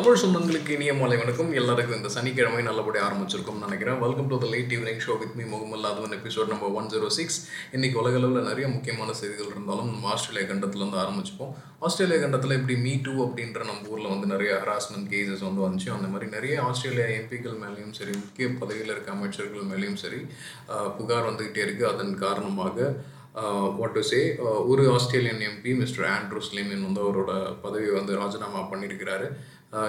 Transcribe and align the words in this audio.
தமிழ் 0.00 0.20
சொந்தங்களுக்கு 0.20 0.74
இனிய 0.74 0.92
மாலை 0.98 1.16
வணக்கம். 1.20 1.48
எல்லாருக்கும் 1.60 1.96
இந்த 1.96 2.10
சனிக்கிழமை 2.14 2.60
நல்லபடியாக 2.68 3.06
ஆரம்பிச்சிருக்கோம்னு 3.08 3.64
நினைக்கிறேன். 3.64 3.98
Welcome 4.04 4.30
to 4.30 4.36
the 4.42 4.46
late 4.52 4.72
evening 4.76 5.02
show 5.06 5.14
with 5.22 5.34
me 5.38 5.44
முகமல் 5.50 5.84
அதுவன் 5.88 6.14
episode 6.18 6.50
number 6.52 6.72
one 6.78 6.88
zero 6.92 7.08
six 7.16 7.36
இன்னைக்கு 7.76 7.98
உலகளவில் 8.02 8.48
நிறைய 8.48 8.68
முக்கியமான 8.76 9.16
செய்திகள் 9.20 9.52
இருந்தாலும் 9.54 9.90
நம்ம 9.92 10.08
ஆஸ்திரேலியா 10.14 10.46
கண்டத்துலேருந்து 10.52 11.00
ஆரம்பிச்சுப்போம். 11.02 11.52
ஆஸ்திரேலியா 11.88 12.20
கண்டத்தில் 12.24 12.56
இப்படி 12.58 12.78
மீ 12.86 12.94
டூ 13.08 13.14
அப்படின்ற 13.26 13.60
நம்ம 13.72 13.92
ஊரில் 13.92 14.12
வந்து 14.14 14.32
நிறைய 14.34 14.54
ஹராஸ்மெண்ட் 14.62 15.12
கேசஸ் 15.14 15.46
வந்து 15.48 15.64
வந்துச்சு. 15.66 15.92
அந்த 15.98 16.08
மாதிரி 16.14 16.32
நிறைய 16.38 16.56
ஆஸ்திரேலியா 16.70 17.08
எம்பிக்கள் 17.18 17.60
மேலேயும் 17.66 17.94
சரி 18.00 18.16
முக்கிய 18.24 18.48
பதவியில் 18.64 18.94
இருக்க 18.96 19.16
அமைச்சர்கள் 19.18 19.70
மேலேயும் 19.74 20.02
சரி 20.06 20.22
புகார் 20.98 21.30
வந்துக்கிட்டே 21.30 21.64
இருக்குது 21.68 21.92
அதன் 21.94 22.20
காரணமாக 22.26 22.90
வாட் 23.78 23.96
டு 23.96 24.00
சே 24.12 24.18
ஒரு 24.70 24.82
ஆஸ்திரேலியன் 24.96 25.42
எம்பி 25.48 25.72
மிஸ்டர் 25.80 26.10
ஆண்ட்ரூ 26.16 26.40
ஸ்லிமின் 26.46 26.86
வந்து 26.86 27.00
அவரோட 27.04 27.32
பதவியை 27.64 27.92
வந்து 28.00 28.12
ராஜினாமா 28.20 28.60
பண்ணியிருக்கிறாரு. 28.70 29.26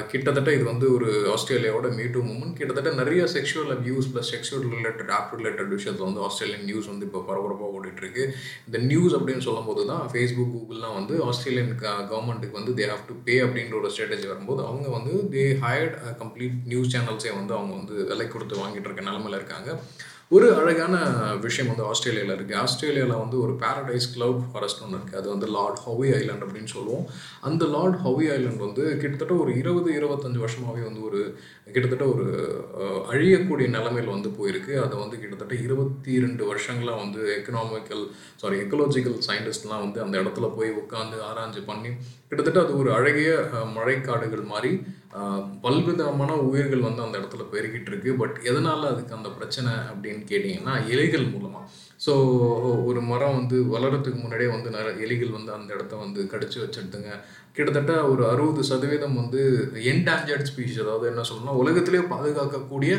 கிட்டத்தட்ட 0.09 0.49
இது 0.55 0.65
வந்து 0.69 0.87
ஒரு 0.95 1.07
ஆஸ்திரேலியாவோட 1.35 1.87
மீட்டு 1.99 2.19
மூமெண்ட் 2.27 2.57
கிட்டத்தட்ட 2.57 2.89
நிறைய 2.99 3.21
sexual 3.33 3.71
abuse 3.75 4.09
plus 4.11 4.29
sexual 4.33 4.65
related 4.73 5.11
app 5.17 5.33
related 5.37 5.71
விஷயத்தில் 5.75 6.07
வந்து 6.07 6.21
ஆஸ்திரேலியன் 6.27 6.67
நியூஸ் 6.69 6.89
வந்து 6.91 7.07
இப்போ 7.07 7.21
பரபரப்பாக 7.29 7.77
ஓடிட்டுருக்கு. 7.77 8.25
இந்த 8.67 8.79
நியூஸ் 8.91 9.15
அப்படின்னு 9.19 9.45
சொல்லும்போது 9.47 9.83
தான் 9.91 10.03
ஃபேஸ்புக் 10.11 10.53
கூகுள்லாம் 10.57 10.95
வந்து 10.99 11.15
ஆஸ்திரேலியன் 11.29 11.73
கவர்மெண்ட்டுக்கு 12.11 12.59
வந்து 12.59 12.75
தே 12.79 12.87
ஹாவ் 12.91 13.09
டு 13.09 13.17
பே 13.29 13.37
அப்படின்ற 13.47 13.75
ஒரு 13.81 13.91
ஸ்ட்ராட்டஜி 13.95 14.29
வரும்போது 14.33 14.63
அவங்க 14.69 14.87
வந்து 14.97 15.15
தே 15.35 15.45
ஹயர்ட் 15.65 15.97
கம்ப்ளீட் 16.21 16.57
நியூஸ் 16.73 16.93
சேனல்ஸே 16.95 17.33
வந்து 17.39 17.55
அவங்க 17.59 17.73
வந்து 17.81 17.97
விலை 18.13 18.29
கொடுத்து 18.35 18.63
வாங்கிட்டு 18.63 18.87
இருக்க 18.89 19.09
நிலமையில 19.09 19.41
இருக்காங்க. 19.41 19.69
ஒரு 20.35 20.47
அழகான 20.59 20.95
விஷயம் 21.45 21.69
வந்து 21.69 21.83
ஆஸ்திரேலியாவில் 21.87 22.33
இருக்குது 22.35 22.57
ஆஸ்திரேலியாவில் 22.59 23.21
வந்து 23.21 23.37
ஒரு 23.45 23.53
பேரடைஸ் 23.63 24.05
கிளவுட் 24.13 24.43
ஃபாரஸ்ட் 24.51 24.83
ஒன்று 24.83 24.97
இருக்குது 24.97 25.19
அது 25.21 25.27
வந்து 25.33 25.47
லார்ட் 25.55 25.81
ஹவி 25.85 26.07
ஐலாண்ட் 26.19 26.43
அப்படின்னு 26.45 26.71
சொல்லுவோம். 26.75 27.03
அந்த 27.47 27.63
லார்ட் 27.73 27.97
ஹவி 28.05 28.27
ஐலாண்ட் 28.35 28.63
வந்து 28.65 28.83
கிட்டத்தட்ட 29.01 29.33
ஒரு 29.43 29.53
இருபது 29.61 29.89
இருபத்தஞ்சு 29.97 30.43
வருஷமாகவே 30.43 30.83
வந்து 30.87 31.01
ஒரு 31.09 31.19
கிட்டத்தட்ட 31.73 32.05
ஒரு 32.13 32.27
அழியக்கூடிய 33.13 33.67
நிலைமையில் 33.75 34.15
வந்து 34.15 34.31
போயிருக்கு. 34.39 34.73
அதை 34.85 34.95
வந்து 35.03 35.19
கிட்டத்தட்ட 35.23 35.57
இருபத்தி 35.65 36.15
ரெண்டு 36.25 36.45
வருஷங்களாக 36.51 37.03
வந்து 37.03 37.21
எக்கனாமிக்கல் 37.37 38.05
சாரி 38.43 38.57
எக்கலாஜிக்கல் 38.63 39.19
சயின்டிஸ்ட்லாம் 39.27 39.85
வந்து 39.85 40.01
அந்த 40.05 40.15
இடத்துல 40.23 40.49
போய் 40.57 40.71
உட்காந்து 40.83 41.19
ஆராய்ஞ்சு 41.29 41.63
பண்ணி 41.71 41.93
கிட்டத்தட்ட 42.29 42.59
அது 42.65 42.73
ஒரு 42.81 42.91
அழகிய 42.99 43.31
மழைக்காடுகள் 43.77 44.51
மாதிரி 44.53 44.73
பல்விதமான 45.63 46.31
உயிர்கள் 46.49 46.87
வந்து 46.87 47.01
அந்த 47.01 47.15
இடத்துல 47.19 47.45
பெருகிட்டு 47.53 47.89
இருக்கு. 47.91 48.11
பட் 48.13 48.37
எதனால 48.49 48.89
அதுக்கு 48.93 49.17
அந்த 49.19 49.29
பிரச்சனை 49.29 49.71
அப்படின்னு 49.91 50.23
கேட்டிங்கன்னா 50.31 50.75
இலைகள் 50.93 51.31
மூலமாக 51.33 51.65
ஸோ 52.05 52.13
ஒரு 52.85 52.99
மரம் 53.01 53.35
வந்து 53.35 53.57
வளர்கிறதுக்கு 53.73 54.19
முன்னாடியே 54.21 54.49
வந்து 54.49 54.69
நிறைய 54.69 54.93
எலிகள் 55.05 55.35
வந்து 55.37 55.51
அந்த 55.53 55.69
இடத்த 55.73 55.95
வந்து 55.95 56.21
கடிச்சு 56.31 56.57
வச்சிடுதுங்க 56.63 57.11
கிட்டத்தட்ட 57.55 57.93
ஒரு 58.11 58.23
அறுபது 58.29 58.61
சதவீதம் 58.63 59.17
வந்து 59.21 59.39
என்டாஞ்சர்ட் 59.91 60.47
ஸ்பீஷிஸ் 60.49 60.83
அதாவது 60.83 61.05
என்ன 61.09 61.23
சொல்லணும்னா 61.29 61.55
உலகத்திலே 61.61 62.01
பாதுகாக்கக்கூடிய 62.11 62.91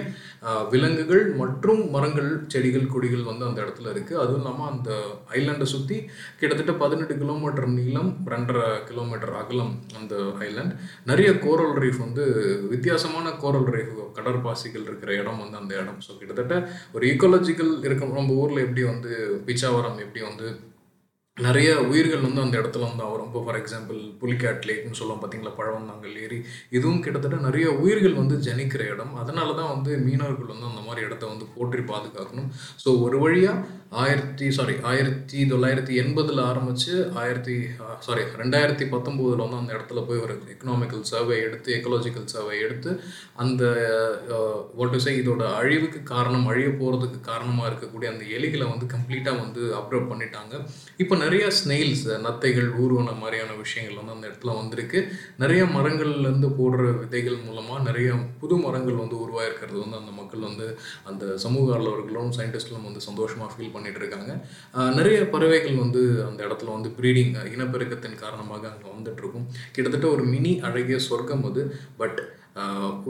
விலங்குகள் 0.70 1.24
மற்றும் 1.34 1.80
மரங்கள் 1.90 2.30
செடிகள் 2.46 2.90
கொடிகள் 2.94 3.28
வந்து 3.30 3.46
அந்த 3.48 3.58
இடத்துல 3.64 3.92
இருக்குது 3.92 4.20
அதுவும் 4.22 4.40
இல்லாமல் 4.42 4.70
அந்த 4.72 4.90
ஐலாண்டை 5.38 5.68
சுற்றி 5.74 5.98
கிட்டத்தட்ட 6.40 6.74
பதினெட்டு 6.82 7.16
கிலோமீட்டர் 7.22 7.68
நீளம் 7.78 8.10
ரெண்டரை 8.34 8.66
கிலோமீட்டர் 8.90 9.34
அகலம் 9.42 9.72
அந்த 10.00 10.14
ஐலாண்ட் 10.48 10.74
நிறைய 11.04 11.30
கோரல் 11.38 11.74
ரீஃப் 11.82 12.02
வந்து 12.06 12.26
வித்தியாசமான 12.74 13.32
கோரல் 13.44 13.70
ரீஃப் 13.76 13.96
கடற்பாசிகள் 14.18 14.86
இருக்கிற 14.86 15.12
இடம் 15.14 15.40
வந்து 15.42 15.58
அந்த 15.60 15.72
இடம். 15.74 16.00
ஸோ 16.06 16.12
கிட்டத்தட்ட 16.18 16.54
ஒரு 16.94 17.06
ஈக்கோலஜிக்கல் 17.12 17.72
இருக்க 17.84 18.10
நம்ம 18.12 18.36
ஊரில் 18.42 18.64
எப்படி 18.66 18.84
வந்து 18.84 19.12
பிச்சாவரம் 19.48 19.98
எப்படி 19.98 20.22
வந்து 20.28 20.46
நிறைய 21.36 21.68
உயிர்கள் 21.80 22.20
வந்து 22.20 22.40
அந்த 22.40 22.60
இடத்துல 22.60 22.86
வந்து 22.88 23.04
வரும் 23.10 23.26
இப்போ 23.26 23.40
ஃபார் 23.44 23.58
எக்ஸாம்பிள் 23.60 24.00
புலிகேட் 24.20 24.66
லேக்னு 24.68 24.98
சொல்லுவோம் 24.98 25.22
பார்த்தீங்களா? 25.22 25.52
பழவந்தாங்கல் 25.58 26.18
ஏரி. 26.24 26.38
இதுவும் 26.70 27.00
கிட்டத்தட்ட 27.00 27.36
நிறைய 27.36 27.70
உயிர்கள் 27.70 28.12
வந்து 28.12 28.36
ஜனிக்கிற 28.38 28.82
இடம். 28.94 29.14
அதனால 29.14 29.54
தான் 29.54 29.72
வந்து 29.74 29.98
மீனவர்கள் 29.98 30.46
வந்து 30.46 30.66
அந்த 30.66 30.80
மாதிரி 30.80 31.06
இடத்த 31.06 31.26
வந்து 31.26 31.46
போற்றி 31.54 31.82
பாதுகாக்கணும். 31.82 32.50
ஸோ 32.84 33.00
ஒரு 33.00 33.18
வழியாக 33.18 33.64
ஆயிரத்தி 34.00 34.50
சாரி 34.50 34.74
ஆயிரத்தி 34.82 35.38
தொள்ளாயிரத்தி 35.50 35.94
எண்பதில் 36.02 36.40
ஆரம்பித்து 36.40 36.92
ஆயிரத்தி 37.14 37.54
சாரி 37.98 38.22
ரெண்டாயிரத்தி 38.40 38.84
பத்தொம்போதில் 38.88 39.42
வந்து 39.44 39.56
அந்த 39.56 39.72
இடத்துல 39.72 40.06
போய் 40.06 40.18
ஒரு 40.18 40.34
எக்கனாமிக்கல் 40.52 41.02
சர்வே 41.10 41.36
எடுத்து 41.42 41.74
எக்கலாஜிக்கல் 41.78 42.30
சர்வே 42.34 42.60
எடுத்து 42.60 42.90
அந்த 43.34 43.62
வாட் 44.74 44.96
இதோட 45.22 45.42
அழிவுக்கு 45.60 46.02
காரணம் 46.02 46.46
அழிய 46.46 46.68
போகிறதுக்கு 46.68 47.20
காரணமாக 47.20 47.68
இருக்கக்கூடிய 47.70 48.08
அந்த 48.12 48.24
எலிகளை 48.38 48.66
வந்து 48.72 48.86
கம்ப்ளீட்டாக 48.94 49.40
வந்து 49.40 49.62
அப்ரோட் 49.80 50.08
பண்ணிட்டாங்க. 50.12 50.54
இப்போ 50.96 51.16
நிறையா 51.16 51.48
ஸ்னெயில்ஸ் 51.58 52.06
நத்தைகள் 52.26 52.70
ஊர்வன 52.82 53.18
மாதிரியான 53.18 53.52
விஷயங்கள் 53.54 54.00
வந்து 54.00 54.16
அந்த 54.16 54.26
இடத்துல 54.30 54.56
வந்திருக்கு. 54.60 55.00
நிறைய 55.36 55.64
மரங்கள்லேருந்து 55.76 56.50
போடுற 56.60 56.98
விதைகள் 57.02 57.38
மூலமாக 57.46 57.82
நிறைய 57.82 58.12
புது 58.40 58.56
மரங்கள் 58.56 58.94
வந்து 58.94 59.16
உருவாயிருக்கிறது 59.26 59.78
வந்து 59.84 60.00
அந்த 60.02 60.12
மக்கள் 60.20 60.48
வந்து 60.48 60.78
அந்த 61.04 61.36
சமூக 61.36 61.76
ஆர்வலர்களும் 61.76 62.34
சயின்டிஸ்ட்களும் 62.38 62.88
வந்து 62.88 63.00
சந்தோஷமாக 63.10 63.50
ஃபீல் 63.52 63.72
பண்ணி 63.72 63.81
பண்ணிட்டு 63.82 64.02
இருக்காங்க 64.02 64.32
நிறைய 64.98 65.18
பறவைகள் 65.34 65.82
வந்து 65.84 66.02
அந்த 66.28 66.40
இடத்துல 66.48 66.74
வந்து 66.76 66.92
ப்ரீடிங் 66.98 67.34
இனப்பெருக்கத்தின் 67.54 68.22
காரணமாக 68.24 68.70
அங்கே 68.74 68.88
வந்துட்டு 68.96 69.22
இருக்கும் 69.24 69.48
கிட்டத்தட்ட 69.74 70.06
ஒரு 70.14 70.24
மினி 70.34 70.54
அழகிய 70.68 71.00
சொர்க்கம் 71.08 71.44
அது. 71.50 71.64
பட் 72.02 72.20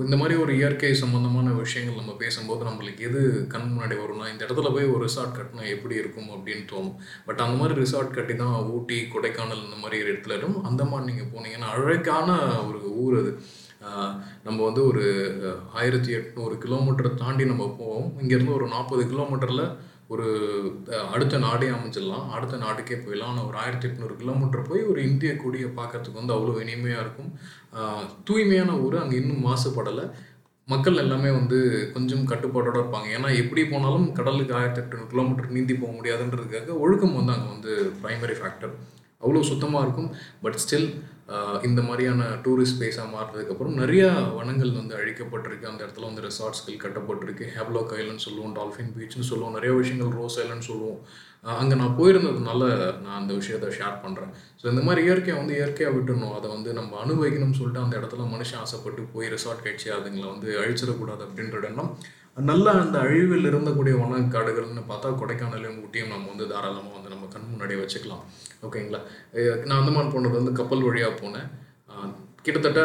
இந்த 0.06 0.16
மாதிரி 0.18 0.34
ஒரு 0.42 0.52
இயற்கை 0.58 0.90
சம்பந்தமான 1.00 1.52
விஷயங்கள் 1.62 1.98
நம்ம 2.00 2.12
பேசும்போது 2.20 2.62
நம்மளுக்கு 2.68 3.06
எது 3.08 3.20
கண் 3.52 3.66
முன்னாடி 3.70 3.94
வரும்னா 4.02 4.26
இந்த 4.32 4.42
இடத்துல 4.46 4.70
போய் 4.74 4.92
ஒரு 4.92 5.00
ரிசார்ட் 5.06 5.34
கட்டினா 5.38 5.64
எப்படி 5.74 5.94
இருக்கும் 6.02 6.28
அப்படின்னு 6.34 6.64
தோணும். 6.72 6.94
பட் 7.28 7.42
அந்த 7.44 7.56
மாதிரி 7.60 7.76
ரிசார்ட் 7.84 8.14
கட்டி 8.18 8.34
தான் 8.42 8.54
ஊட்டி 8.74 8.98
கொடைக்கானல் 9.14 9.64
இந்த 9.66 9.78
மாதிரி 9.82 9.98
இடத்துல 10.04 10.36
இருக்கும். 10.36 10.60
அந்தமான் 10.68 11.08
நீங்கள் 11.10 11.30
போனீங்கன்னா 11.34 11.70
அழகான 11.78 12.38
ஒரு 12.68 12.80
ஊர் 13.04 13.16
அது. 13.22 13.32
நம்ம 14.46 14.58
வந்து 14.68 14.82
ஒரு 14.90 15.04
ஆயிரத்தி 15.78 16.10
எட்நூறு 16.18 16.56
கிலோமீட்டர் 16.64 17.18
தாண்டி 17.22 17.44
நம்ம 17.52 17.64
போவோம். 17.80 18.08
இங்கேருந்து 18.22 18.56
ஒரு 18.58 18.68
நாற்பது 18.74 19.04
கிலோமீட்டரில் 19.12 19.64
ஒரு 20.12 20.26
அடுத்த 21.14 21.38
நாடே 21.46 21.68
அமைச்சிடலாம் 21.76 22.26
அடுத்த 22.36 22.60
நாட்டுக்கே 22.64 22.98
போயிடலாம். 23.04 23.30
ஆனால் 23.32 23.48
ஒரு 23.50 23.56
ஆயிரத்தி 23.62 23.86
எட்நூறு 23.88 24.14
கிலோமீட்டர் 24.22 24.68
போய் 24.68 24.82
ஒரு 24.90 25.00
இந்திய 25.08 25.32
கொடியை 25.42 25.68
பார்க்கறதுக்கு 25.78 26.20
வந்து 26.20 26.36
அவ்வளோ 26.36 26.54
இனிமையாக 26.64 27.04
இருக்கும். 27.04 27.30
தூய்மையான 28.28 28.76
ஊர் 28.86 28.96
அங்கே 29.02 29.18
இன்னும் 29.22 29.46
மாசுபடலை. 29.48 30.06
மக்கள் 30.68 31.02
எல்லாமே 31.02 31.30
வந்து 31.38 31.58
கொஞ்சம் 31.94 32.26
கட்டுப்பாட்டோடு 32.30 32.78
இருப்பாங்க. 32.80 33.08
ஏன்னா 33.16 33.28
எப்படி 33.42 33.62
போனாலும் 33.70 34.06
கடலுக்கு 34.18 34.52
ஆயிரத்தி 34.58 34.80
எட்நூறு 34.82 35.06
கிலோமீட்டர் 35.12 35.54
நீந்தி 35.56 35.74
போக 35.80 35.92
முடியாதுன்றதுக்காக 35.98 36.76
ஒழுக்கம் 36.84 37.16
வந்து 37.20 37.34
அங்கே 37.36 37.50
வந்து 37.54 37.72
ப்ரைமரி 38.02 38.36
ஃபேக்டர் 38.40 38.74
அவ்வளோ 39.22 39.42
சுத்தமாக 39.48 39.84
இருக்கும். 39.86 40.10
பட் 40.44 40.60
ஸ்டில் 40.62 40.88
இந்த 41.68 41.80
மாதிரியான 41.88 42.22
டூரிஸ்ட் 42.44 42.78
பிளேஸாக 42.78 43.08
மாறுறதுக்கப்புறம் 43.14 43.76
நிறையா 43.82 44.08
வனங்கள் 44.38 44.72
வந்து 44.78 44.94
அழிக்கப்பட்டிருக்கு. 45.00 45.70
அந்த 45.70 45.80
இடத்துல 45.86 46.08
வந்து 46.10 46.24
ரிசார்ட்ஸ்கள் 46.28 46.82
கட்டப்பட்டிருக்கு. 46.84 47.46
ஹேப்லாக் 47.56 47.92
ஐலண்ட் 48.00 48.24
சொல்லுவோம் 48.26 48.54
டால்ஃபின் 48.60 48.94
பீச்னு 48.96 49.28
சொல்லுவோம். 49.32 49.56
நிறைய 49.58 49.74
விஷயங்கள் 49.80 50.16
ரோஸ் 50.20 50.38
ஐலண்ட் 50.44 50.68
சொல்லுவோம். 50.70 50.98
அங்கே 51.62 51.76
நான் 51.78 51.96
போயிருந்ததுனால 51.98 52.62
நான் 53.04 53.18
அந்த 53.20 53.32
விஷயத்த 53.38 53.70
ஷேர் 53.78 53.96
பண்ணுறேன் 54.02 54.32
ஸோ 54.60 54.64
இந்த 54.72 54.82
மாதிரி 54.86 55.00
இயற்கையை 55.06 55.36
வந்து 55.38 55.54
இயற்கையாக 55.58 55.94
விட்டுணும் 55.96 56.34
அதை 56.38 56.48
வந்து 56.54 56.70
நம்ம 56.78 56.98
அனுபவிக்கணும்னு 57.04 57.58
சொல்லிட்டு 57.60 57.84
அந்த 57.84 57.94
இடத்துல 58.00 58.26
மனுஷன் 58.34 58.60
ஆசைப்பட்டு 58.64 59.04
போய் 59.14 59.32
ரெசார்ட் 59.34 59.64
கட்சி 59.64 59.88
அதுங்களை 59.96 60.28
வந்து 60.34 60.50
அழிச்சிடக்கூடாது 60.62 61.24
அப்படின்ற 61.28 61.64
எண்ணம். 61.70 61.90
நல்ல 62.36 62.66
அந்த 62.82 62.96
அழிவில் 63.04 63.48
இருந்தக்கூடிய 63.50 63.94
வனக்காடுகள்னு 64.02 64.82
பார்த்தா 64.90 65.08
கொடைக்கானலையும் 65.20 65.80
ஊட்டியும் 65.84 66.12
நம்ம 66.12 66.28
வந்து 66.32 66.46
தாராளமாக 66.52 66.96
வந்து 66.96 67.12
நம்ம 67.14 67.26
கண் 67.32 67.50
முன்னாடியே 67.52 67.80
வச்சுக்கலாம். 67.80 68.22
ஓகேங்களா? 68.66 69.00
நான் 69.68 69.80
அந்தமான் 69.80 70.12
போனது 70.14 70.40
வந்து 70.40 70.58
கப்பல் 70.60 70.86
வழியாக 70.88 71.14
போனேன். 71.22 71.48
கிட்டத்தட்ட 72.46 72.80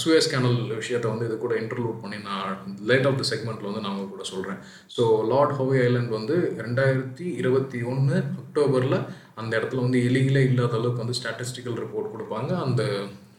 சுயஸ் 0.00 0.30
கேனல் 0.30 0.56
விஷயத்தை 0.80 1.08
வந்து 1.10 1.26
இது 1.26 1.34
கூட 1.42 1.54
இன்டர்லூட் 1.62 2.00
பண்ணி 2.04 2.18
நான் 2.28 2.72
லேட் 2.90 3.06
ஆஃப் 3.10 3.20
த 3.20 3.24
செக்மெண்ட்டில் 3.30 3.68
வந்து 3.70 3.82
நான் 3.84 3.94
உங்க 3.96 4.06
கூட 4.14 4.24
சொல்கிறேன் 4.32 4.58
ஸோ 4.94 5.02
லார்ட் 5.32 5.54
ஹோவே 5.58 5.76
ஐலண்ட் 5.88 6.12
வந்து 6.16 6.36
ரெண்டாயிரத்தி 6.64 7.26
இருபத்தி 7.40 7.80
ஒன்று 7.92 8.16
அக்டோபரில் 8.42 8.98
அந்த 9.40 9.52
இடத்துல 9.58 9.84
வந்து 9.86 10.00
எலிகளே 10.08 10.42
இல்லாத 10.50 10.76
அளவுக்கு 10.80 11.04
வந்து 11.04 11.18
ஸ்டாட்டிஸ்டிக்கல் 11.20 11.80
ரிப்போர்ட் 11.84 12.12
கொடுப்பாங்க. 12.14 12.50
அந்த 12.66 12.82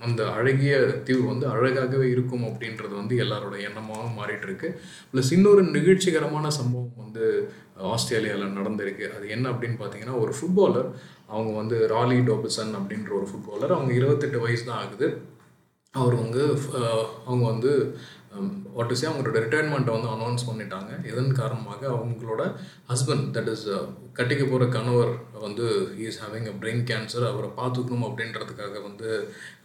அந்த 0.05 0.21
அழகிய 0.37 0.73
தீவு 1.07 1.23
வந்து 1.31 1.45
அழகாகவே 1.53 2.07
இருக்கும் 2.15 2.45
அப்படின்றது 2.49 2.93
வந்து 3.01 3.15
எல்லாரோட 3.23 3.55
எண்ணமாகவும் 3.69 4.17
மாறிட்டு 4.19 4.47
இருக்கு 4.47 4.69
ப்ளஸ் 5.11 5.31
இன்னொரு 5.37 5.63
நிகழ்ச்சிகரமான 5.77 6.51
சம்பவம் 6.59 7.01
வந்து 7.03 7.25
ஆஸ்திரேலியாவில் 7.93 8.55
நடந்திருக்கு. 8.59 9.05
அது 9.15 9.25
என்ன 9.35 9.45
அப்படின்னு 9.53 9.79
பார்த்தீங்கன்னா 9.81 10.15
ஒரு 10.23 10.33
ஃபுட்பாலர் 10.37 10.89
அவங்க 11.33 11.51
வந்து 11.61 11.77
ராலி 11.95 12.19
டோபிசன் 12.29 12.71
அப்படின்ற 12.79 13.11
ஒரு 13.19 13.27
ஃபுட்பாலர் 13.31 13.75
அவங்க 13.77 13.91
இருபத்தெட்டு 13.99 14.39
வயசு 14.45 14.65
தான் 14.69 14.81
ஆகுது. 14.85 15.09
அவர் 15.93 16.15
வந்து 16.23 16.41
அவங்க 17.27 17.43
வந்து 17.53 17.71
Um, 18.37 18.49
வாட் 18.73 18.91
இஸ் 18.91 19.05
அவங்களோட 19.05 19.39
ரிட்டையர்மெண்ட்டை 19.43 19.69
வந்து 19.69 20.09
அனௌன்ஸ் 20.15 20.43
பண்ணிட்டாங்க. 20.49 21.05
இதன் 21.05 21.31
காரணமாக 21.31 21.87
அவங்களோட 21.87 22.41
ஹஸ்பண்ட் 22.89 23.23
தட் 23.35 23.47
இஸ் 23.47 23.69
கட்டிக்க 24.13 24.49
போகிற 24.49 24.65
கணவர் 24.67 25.11
வந்து 25.41 25.65
is 25.97 26.19
having 26.23 26.47
a 26.47 26.53
brain 26.61 26.83
cancer 26.89 27.27
அவரை 27.27 27.49
பார்த்துக்கணும் 27.57 28.07
அப்படின்றதுக்காக 28.09 28.81
வந்து 28.81 29.09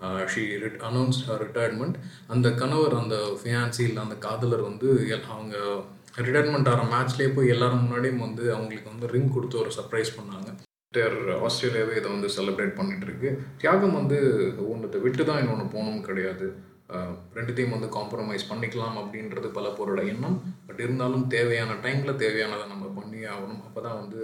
ஷீ 0.03 0.45
ரிட் 0.65 0.81
அனௌன்ஸ் 0.91 1.21
ரிட்டையர்மெண்ட் 1.29 1.95
அந்த 2.27 2.53
கணவர் 2.53 2.95
அந்த 2.95 3.39
ஃபியான்சி 3.43 3.81
இல்லை 3.81 4.03
அந்த 4.03 4.15
காதலர் 4.15 4.61
வந்து 4.61 5.07
எல்- 5.09 5.29
அவங்க 5.29 5.57
ரிட்டையர்மெண்ட் 6.17 6.69
ஆகிற 6.69 6.83
மேட்ச்லேயே 6.95 7.35
போய் 7.35 7.49
எல்லாரும் 7.49 7.85
முன்னாடியும் 7.85 8.25
வந்து 8.27 8.55
அவங்களுக்கு 8.55 8.91
வந்து 8.91 9.07
ரிங் 9.07 9.33
கொடுத்து 9.33 9.59
ஒரு 9.59 9.71
சர்ப்ரைஸ் 9.79 10.13
பண்ணாங்க. 10.19 10.51
ஆஸ்திரேலியாவே 11.47 11.97
இதை 11.97 12.11
வந்து 12.11 12.29
செலிப்ரேட் 12.37 12.75
பண்ணிட்டு 12.75 13.07
இருக்கு. 13.07 13.31
தியாகம் 13.59 13.93
வந்து 13.93 14.19
ஒன்றத்தை 14.71 15.01
விட்டு 15.01 15.25
தான் 15.25 15.39
இன்னொன்று 15.39 15.67
போகணும் 15.67 16.03
கிடையாது. 16.03 16.47
ரெண்டுத்தையும் 17.37 17.75
வந்து 17.75 17.89
காம்ப்ரமைஸ் 17.97 18.49
பண்ணிக்கலாம் 18.49 18.97
அப்படின்றது 19.03 19.49
பல 19.59 19.69
பேரோட 19.77 20.01
எண்ணம். 20.13 20.37
பட் 20.67 20.83
இருந்தாலும் 20.85 21.25
தேவையான 21.35 21.77
டைமில் 21.85 22.21
தேவையானதை 22.23 22.67
நம்ம 22.73 22.91
பண்ணியே 22.99 23.29
ஆகணும். 23.35 23.63
அப்போ 23.67 23.81
தான் 23.87 24.01
வந்து 24.03 24.21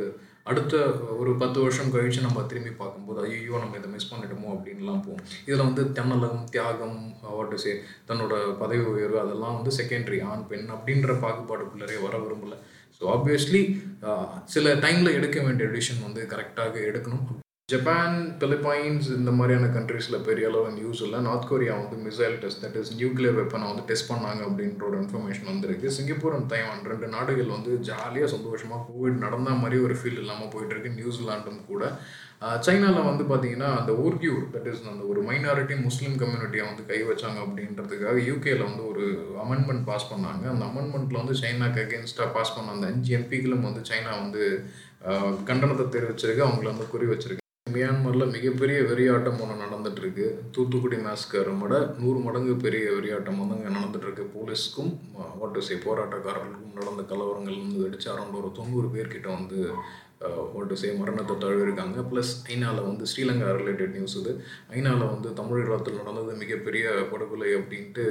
அடுத்த 0.51 0.75
ஒரு 1.21 1.33
பத்து 1.43 1.59
வருஷம் 1.65 1.93
கழித்து 1.95 2.27
நம்ம 2.27 2.45
திரும்பி 2.51 2.73
பார்க்கும்போது 2.81 3.25
ஐயோ 3.27 3.57
நம்ம 3.63 3.79
இதை 3.81 3.89
மிஸ் 3.95 4.11
பண்ணிட்டோமோ 4.13 4.49
அப்படின்லாம் 4.55 5.03
போகும். 5.07 5.27
இதில் 5.49 5.67
வந்து 5.69 5.83
தன்னலம் 5.99 6.41
தியாகம் 6.55 6.99
வாட்டு 7.37 7.59
சே 7.65 7.73
தன்னோட 8.09 8.35
பதவி 8.63 8.85
உயர்வு 8.95 9.21
அதெல்லாம் 9.25 9.59
வந்து 9.59 9.73
செகண்டரி 9.81 10.21
ஆண் 10.31 10.49
பெண் 10.53 10.69
அப்படின்ற 10.77 11.15
பாகுபாடுக்குள்ளரே 11.27 11.99
வர 12.07 12.17
விரும்பலை. 12.25 12.59
ஸோ 12.97 13.05
ஆப்வியஸ்லி 13.17 13.63
சில 14.55 14.75
டைமில் 14.87 15.17
எடுக்க 15.19 15.39
வேண்டிய 15.47 15.69
டிசிஷன் 15.77 16.07
வந்து 16.09 16.23
கரெக்டாக 16.35 16.75
எடுக்கணும். 16.91 17.27
ஜப்பான் 17.71 18.15
பிலிப்பைன்ஸ் 18.43 19.09
இந்த 19.17 19.31
மாதிரியான 19.39 19.67
கண்ட்ரீஸில் 19.75 20.25
பெரிய 20.29 20.45
அளவு 20.51 20.69
நியூஸ் 20.79 21.01
இல்லை. 21.07 21.19
நார்த் 21.27 21.49
கொரியா 21.51 21.75
வந்து 21.81 21.97
missile 22.07 22.37
test 22.43 22.63
that 22.65 22.79
is 22.81 22.93
nuclear 23.01 23.37
வெப்பனை 23.41 23.67
வந்து 23.71 23.85
டெஸ்ட் 23.91 24.09
பண்ணாங்க 24.13 24.41
அப்படின்ற 24.47 24.85
ஒரு 24.91 24.97
இன்ஃபர்மேஷன் 25.03 25.51
வந்திருக்கு. 25.53 25.91
சிங்கப்பூர் 25.97 26.35
அண்ட் 26.37 26.49
தைவான் 26.53 26.89
ரெண்டு 26.93 27.09
நாடுகள் 27.15 27.55
வந்து 27.57 27.73
ஜாலியாக 27.89 28.31
சந்தோஷமாக 28.35 28.81
கோவிட் 28.89 29.23
நடந்த 29.27 29.57
மாதிரி 29.63 29.79
ஒரு 29.87 29.97
ஃபீல் 30.01 30.21
இல்லாமல் 30.23 30.53
போயிட்டு 30.55 30.75
இருக்கு 30.75 30.99
நியூசிலாண்டும் 31.01 31.61
கூட. 31.71 31.83
சைனாவில் 32.67 33.09
வந்து 33.11 33.25
பார்த்தீங்கன்னா 33.31 33.71
அந்த 33.81 33.93
ஊர்கியூர் 34.05 34.45
தட் 34.55 34.69
இஸ் 34.71 34.87
அந்த 34.93 35.05
ஒரு 35.13 35.23
மைனாரிட்டி 35.31 35.75
முஸ்லீம் 35.87 36.15
கம்யூனிட்டியை 36.23 36.65
வந்து 36.69 36.85
கை 36.91 37.01
வச்சாங்க 37.11 37.39
அப்படின்றதுக்காக 37.47 38.23
யூகேல 38.31 38.63
வந்து 38.71 38.85
ஒரு 38.93 39.05
அமெண்ட்மெண்ட் 39.45 39.85
பாஸ் 39.91 40.11
பண்ணாங்க. 40.13 40.45
அந்த 40.55 40.65
அமெண்ட்மெண்ட்டில் 40.71 41.21
வந்து 41.23 41.37
சைனாக்கு 41.43 41.83
அகேன்ஸ்டாக 41.85 42.35
பாஸ் 42.39 42.55
பண்ண 42.57 42.77
அந்த 42.77 42.89
அஞ்சு 42.93 43.13
எம்பிக்களும் 43.19 43.69
வந்து 43.69 43.83
சைனா 43.91 44.15
வந்து 44.25 44.43
கண்டனத்தை 45.51 45.87
தெரிவிச்சிருக்கு. 45.97 46.47
அவங்கள 46.49 46.69
வந்து 46.73 46.93
குறி 46.95 47.07
வச்சிருக்கு. 47.13 47.47
மியான்மரில் 47.71 48.33
மிகப்பெரிய 48.33 48.79
வெறியாட்டம் 48.83 49.41
ஒன்று 49.41 49.57
நடந்துட்டு 49.63 50.27
தூத்துக்குடி 50.55 50.99
மேஸ்கரோட 50.99 51.75
நூறு 51.99 52.19
மடங்கு 52.19 52.55
பெரிய 52.57 52.85
வெறியாட்டம் 52.91 53.41
வந்து 53.41 53.57
அங்கே 53.57 53.73
நடந்துகிட்ருக்கு 53.77 54.27
போலீஸ்க்கும் 54.35 54.93
ஓட்டு 55.41 55.63
செய் 55.63 55.85
போராட்டக்காரர்களுக்கும் 55.85 56.79
நடந்த 56.79 57.03
கலவரங்கள் 57.03 57.63
வந்து 57.63 57.83
வெடிச்சு 57.83 58.09
அரௌண்ட் 58.09 58.39
ஒரு 58.39 58.51
தொண்ணூறு 58.55 58.89
பேர்கிட்ட 58.89 59.29
வந்து 59.33 59.59
ஓட்டு 60.53 60.75
சே 60.77 60.89
மரணத்தை 60.97 61.35
தழுவிருக்காங்க 61.37 62.01
ப்ளஸ் 62.09 62.33
ஐநாவில் 62.49 62.87
வந்து 62.87 63.05
ஸ்ரீலங்கா 63.11 63.51
ரிலேட்டட் 63.57 63.95
நியூஸ் 63.95 64.17
இது. 64.19 64.33
ஐநாவில் 64.73 65.13
வந்து 65.13 65.29
தமிழகத்தில் 65.39 66.01
நடந்தது 66.01 66.33
மிகப்பெரிய 66.41 66.83
படுகொலை 67.13 67.51
அப்படின்ட்டு 67.59 68.03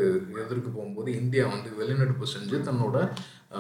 எதிர்க்கு 0.44 0.70
போகும்போது 0.70 1.10
இந்தியா 1.20 1.44
வந்து 1.48 1.70
வெளிநடப்பு 1.80 2.28
செஞ்சு 2.34 2.60
தன்னோட 2.68 2.98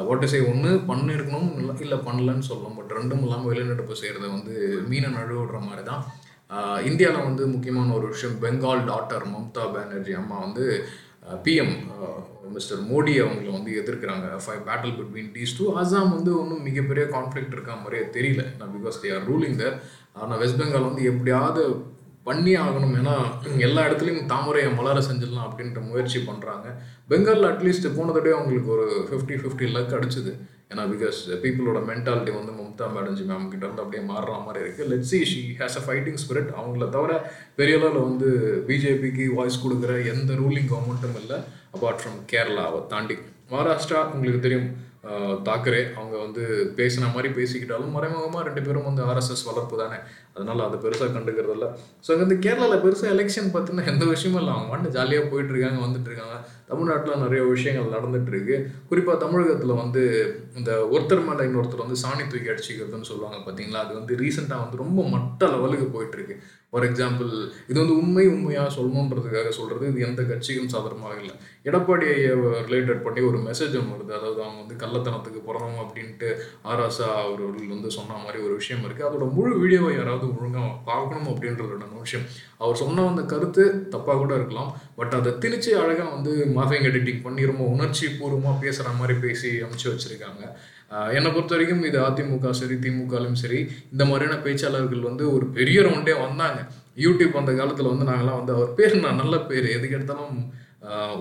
ஓட்டு 0.06 0.28
செய் 0.28 0.50
ஒன்று 0.50 0.72
பண்ணிருக்கணும் 0.90 1.52
இல்லை 1.60 1.76
இல்லை 1.80 2.00
பண்ணலன்னு 2.08 2.48
சொல்லலாம் 2.50 2.78
பட் 2.80 2.96
ரெண்டும் 2.98 3.24
இல்லாமல் 3.24 3.52
வெளிநடப்பு 3.52 4.02
செய்கிறத 4.02 4.30
வந்து 4.34 4.56
மீனை 4.90 5.12
நழுவிடுற 5.12 5.60
மாதிரி 5.64 5.86
தான் 5.86 6.04
இந்தியாவில் 6.86 7.28
வந்து 7.28 7.46
முக்கியமான 7.48 7.94
ஒரு 7.96 8.08
விஷயம் 8.08 8.40
பெங்கால் 8.44 8.84
டாக்டர் 8.86 9.26
மம்தா 9.32 9.66
பானர்ஜி 9.74 10.16
அம்மா 10.16 10.38
வந்து 10.46 10.66
பிஎம் 11.44 11.76
மிஸ்டர் 12.56 12.82
மோடி 12.90 13.14
அவங்கள 13.24 13.50
வந்து 13.58 13.72
எதிர்க்கிறாங்க. 13.82 14.28
Five 14.46 14.64
battle 14.68 14.98
between 15.00 15.32
these 15.36 15.56
two 15.60 15.66
Assam 15.82 16.14
வந்து 16.16 16.32
ஒன்றும் 16.42 16.66
மிகப்பெரிய 16.70 17.06
கான்ஃப்ளிக்ட் 17.16 17.56
இருக்க 17.56 17.78
மாதிரியே 17.84 18.04
தெரியல. 18.18 18.44
நான் 18.60 18.74
because 18.78 19.00
they 19.04 19.12
are 19.18 19.26
ruling 19.32 19.58
the 19.62 19.66
ஆனால் 20.22 20.42
வெஸ்ட் 20.44 20.60
பெங்கால் 20.62 20.88
வந்து 20.90 21.04
எப்படியாவது 21.12 21.64
பண்ணி 22.28 22.54
ஆகணும். 22.64 22.96
ஏன்னா 23.02 23.16
எல்லா 23.68 23.82
இடத்துலையும் 23.88 24.30
தாமரையை 24.32 24.70
மலர 24.80 25.02
செஞ்சிடலாம் 25.10 25.48
அப்படின்ற 25.48 25.82
முயற்சி 25.90 26.20
பண்ணுறாங்க 26.30 26.68
பெங்காலில் 27.12 27.50
அட்லீஸ்ட் 27.52 27.88
போன 27.98 28.12
தடவை 28.16 28.34
அவங்களுக்கு 28.38 28.72
ஒரு 28.78 28.88
ஃபிஃப்டி 29.10 29.36
ஃபிஃப்டி 29.44 29.68
லக் 29.76 29.96
அடிச்சுது. 30.00 30.34
ஏன்னா 30.72 30.84
பிகாஸ் 30.94 31.20
பீப்புளோட 31.44 31.80
மென்டாலிட்டி 31.92 32.32
வந்து 32.40 32.52
மம்தா 32.58 32.88
பானர்ஜி 32.96 33.24
மேம் 33.30 33.48
கிட்ட 33.54 33.64
இருந்து 33.66 33.84
அப்படியே 33.84 34.04
மாறுற 34.10 34.34
மாதிரி 34.48 34.64
இருக்குது 34.64 34.90
let 34.92 35.08
see 35.12 35.20
she 35.32 35.42
has 35.62 35.78
a 35.80 35.84
fighting 35.86 36.20
spirit 36.24 36.52
அவங்கள 36.60 36.88
தவிர 36.98 37.14
பெரிய 37.60 37.78
அளவில் 37.80 38.06
வந்து 38.10 38.28
பிஜேபிக்கு 38.68 39.26
வாய்ஸ் 39.40 39.64
கொடுக்குற 39.64 39.96
எந்த 40.14 40.34
ரூலிங் 40.42 40.70
கவர்மெண்ட்டும் 40.74 41.18
இல்லை. 41.24 41.40
அப்பார்ட் 41.76 42.04
ஃப்ரம் 42.04 42.20
கேரளாவை 42.34 42.82
தாண்டி 42.94 43.18
மகாராஷ்டிரா 43.54 44.04
உங்களுக்கு 44.14 44.46
தெரியும் 44.46 44.70
தாக்கரே. 45.48 45.82
அவங்க 45.98 46.16
வந்து 46.24 46.44
பேசின 46.78 47.10
மாதிரி 47.14 47.30
பேசிக்கிட்டாலும் 47.38 47.94
மறைமுகமாக 47.98 48.42
ரெண்டு 48.48 48.62
பேரும் 48.66 48.88
வந்து 48.88 49.02
ஆர்எஸ்எஸ் 49.10 49.46
வளர்ப்பு 49.50 49.76
தானே. 49.82 49.98
அதனால 50.36 50.66
அதை 50.68 50.78
பெருசாக 50.86 51.10
கண்டுக்கிறது 51.16 51.56
இல்லை 51.58 51.70
ஸோ 52.06 52.10
இங்கே 52.14 52.24
வந்து 52.26 52.38
கேரளாவில் 52.46 52.84
பெருசாக 52.86 53.14
எலெக்ஷன் 53.16 53.54
பற்றின 53.56 53.86
எந்த 53.92 54.06
விஷயமும் 54.14 54.42
இல்லை. 54.42 54.54
அவங்க 54.58 54.72
வந்து 54.78 54.90
ஜாலியாக 54.98 55.30
போயிட்டு 55.32 55.54
இருக்காங்க 55.54 55.82
வந்துட்டு 55.86 56.10
இருக்காங்க. 56.12 56.38
தமிழ்நாட்டில் 56.70 57.24
நிறைய 57.26 57.42
விஷயங்கள் 57.54 57.96
நடந்துட்டு 57.96 58.32
இருக்கு. 58.34 58.58
குறிப்பாக 58.90 59.18
தமிழகத்தில் 59.26 59.80
வந்து 59.82 60.04
இந்த 60.60 60.72
ஒருத்தர் 60.94 61.28
மேலே 61.28 61.48
இன்னொருத்தர் 61.50 61.86
வந்து 61.86 62.02
சாணி 62.04 62.24
தூக்கி 62.28 62.54
அடிச்சுக்கிறதுன்னு 62.54 63.12
சொல்லுவாங்க 63.12 63.40
பார்த்தீங்களா 63.48 63.84
அது 63.86 63.94
வந்து 64.00 64.20
ரீசெண்டாக 64.24 64.64
வந்து 64.66 64.84
ரொம்ப 64.86 65.02
மட்ட 65.16 65.52
லெவலுக்கு 65.56 65.88
போயிட்டுருக்கு 65.96 66.38
ஃபார் 66.72 66.86
எக்ஸாம்பிள் 66.88 67.30
இது 67.70 67.78
வந்து 67.82 67.96
உண்மை 68.02 68.26
உண்மையாக 68.34 68.74
சொல்லணுன்றதுக்காக 68.76 69.52
சொல்கிறது 69.60 69.86
இது 69.92 70.06
எந்த 70.08 70.22
கட்சிக்கும் 70.32 70.72
சாதகமாக 70.74 71.16
இல்லை. 71.22 71.36
எடப்பாடி 71.70 72.06
ஐயா 72.16 72.34
ரிலேட்டட் 72.68 73.02
பண்ணி 73.06 73.22
ஒரு 73.30 73.38
மெசேஜ் 73.48 73.78
ஒன்று 73.80 73.96
வருது. 73.96 74.14
அதாவது 74.20 74.40
அவங்க 74.44 74.60
வந்து 74.64 74.76
கள்ளத்தனத்துக்கு 74.84 75.42
பிறந்தவங்க 75.48 75.82
அப்படின்ட்டு 75.86 76.30
ஆராசா 76.72 77.08
அவர்கள் 77.24 77.74
வந்து 77.76 77.92
சொன்ன 77.98 78.20
மாதிரி 78.26 78.44
ஒரு 78.48 78.54
விஷயம் 78.62 78.86
இருக்குது 78.88 79.08
அதோட 79.10 79.28
முழு 79.38 79.54
வீடியோவை 79.64 79.92
யாராவது 79.96 80.28
ஒழுங்காக 80.36 80.70
பார்க்கணும் 80.92 81.32
அப்படின்றதோட 81.34 81.88
விஷயம். 82.06 82.28
அவர் 82.64 82.80
சொன்ன 82.82 83.08
அந்த 83.10 83.24
கருத்து 83.32 83.64
தப்பாக 83.94 84.18
கூட 84.22 84.34
இருக்கலாம். 84.40 84.70
பட் 85.00 85.14
அதை 85.20 85.32
திணிச்சு 85.44 85.72
அழகாக 85.82 86.10
வந்து 86.16 86.32
மாஃபிங் 86.58 86.88
எடிட்டிங் 86.90 87.22
பண்ணி 87.28 87.42
ரொம்ப 87.52 87.64
உணர்ச்சி 87.76 88.06
பூர்வமாக 88.20 88.62
பேசுகிற 88.64 88.94
மாதிரி 89.00 89.16
பேசி 89.26 89.50
அமைச்சு 89.66 89.88
வச்சுருக்காங்க. 89.92 90.44
என்னை 91.18 91.30
பொறுத்த 91.34 91.54
வரைக்கும் 91.56 91.84
இது 91.90 91.98
அதிமுக 92.08 92.52
சரி 92.60 92.76
திமுகலையும் 92.86 93.42
சரி 93.42 93.60
இந்த 93.94 94.04
மாதிரியான 94.10 94.38
பேச்சாளர்கள் 94.46 95.08
வந்து 95.10 95.26
ஒரு 95.36 95.46
பெரிய 95.58 95.80
ரவுண்டே 95.88 96.16
வந்தாங்க. 96.26 96.60
யூடியூப் 97.06 97.40
அந்த 97.42 97.52
காலத்தில் 97.60 97.92
வந்து 97.92 98.10
நாங்களாம் 98.12 98.40
வந்து 98.42 98.56
அவர் 98.58 98.74
பேர் 98.80 98.96
நான் 99.06 99.22
நல்ல 99.24 99.36
பேர் 99.52 99.68
எதுக்கு 99.78 99.98
எடுத்தாலும் 99.98 100.40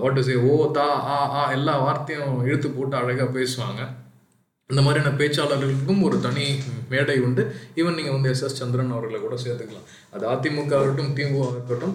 வாட் 0.02 0.18
இஸ் 0.20 0.32
ஏ 0.34 0.36
ஓ 0.50 0.56
தா 0.76 0.88
ஆ 1.14 1.16
ஆ 1.38 1.40
எல்லா 1.56 1.74
வார்த்தையும் 1.84 2.36
இழுத்து 2.48 2.68
போட்டு 2.76 2.94
அழகாக 3.00 3.30
பேசுவாங்க. 3.38 3.80
இந்த 4.70 4.80
மாதிரியான 4.86 5.12
பேச்சாளர்களுக்கும் 5.20 6.02
ஒரு 6.06 6.16
தனி 6.26 6.46
மேடை 6.92 7.16
உண்டு. 7.26 7.42
ஈவன் 7.80 7.96
நீங்கள் 7.98 8.16
வந்து 8.16 8.30
எஸ் 8.32 8.44
எஸ் 8.46 8.58
சந்திரன் 8.60 8.94
அவர்களை 8.94 9.18
கூட 9.20 9.36
சேர்த்துக்கலாம். 9.44 9.86
அது 10.14 10.24
அதிமுக 10.32 10.74
ஆகட்டும் 10.80 11.14
திமுக 11.18 11.46
இருக்கட்டும் 11.54 11.94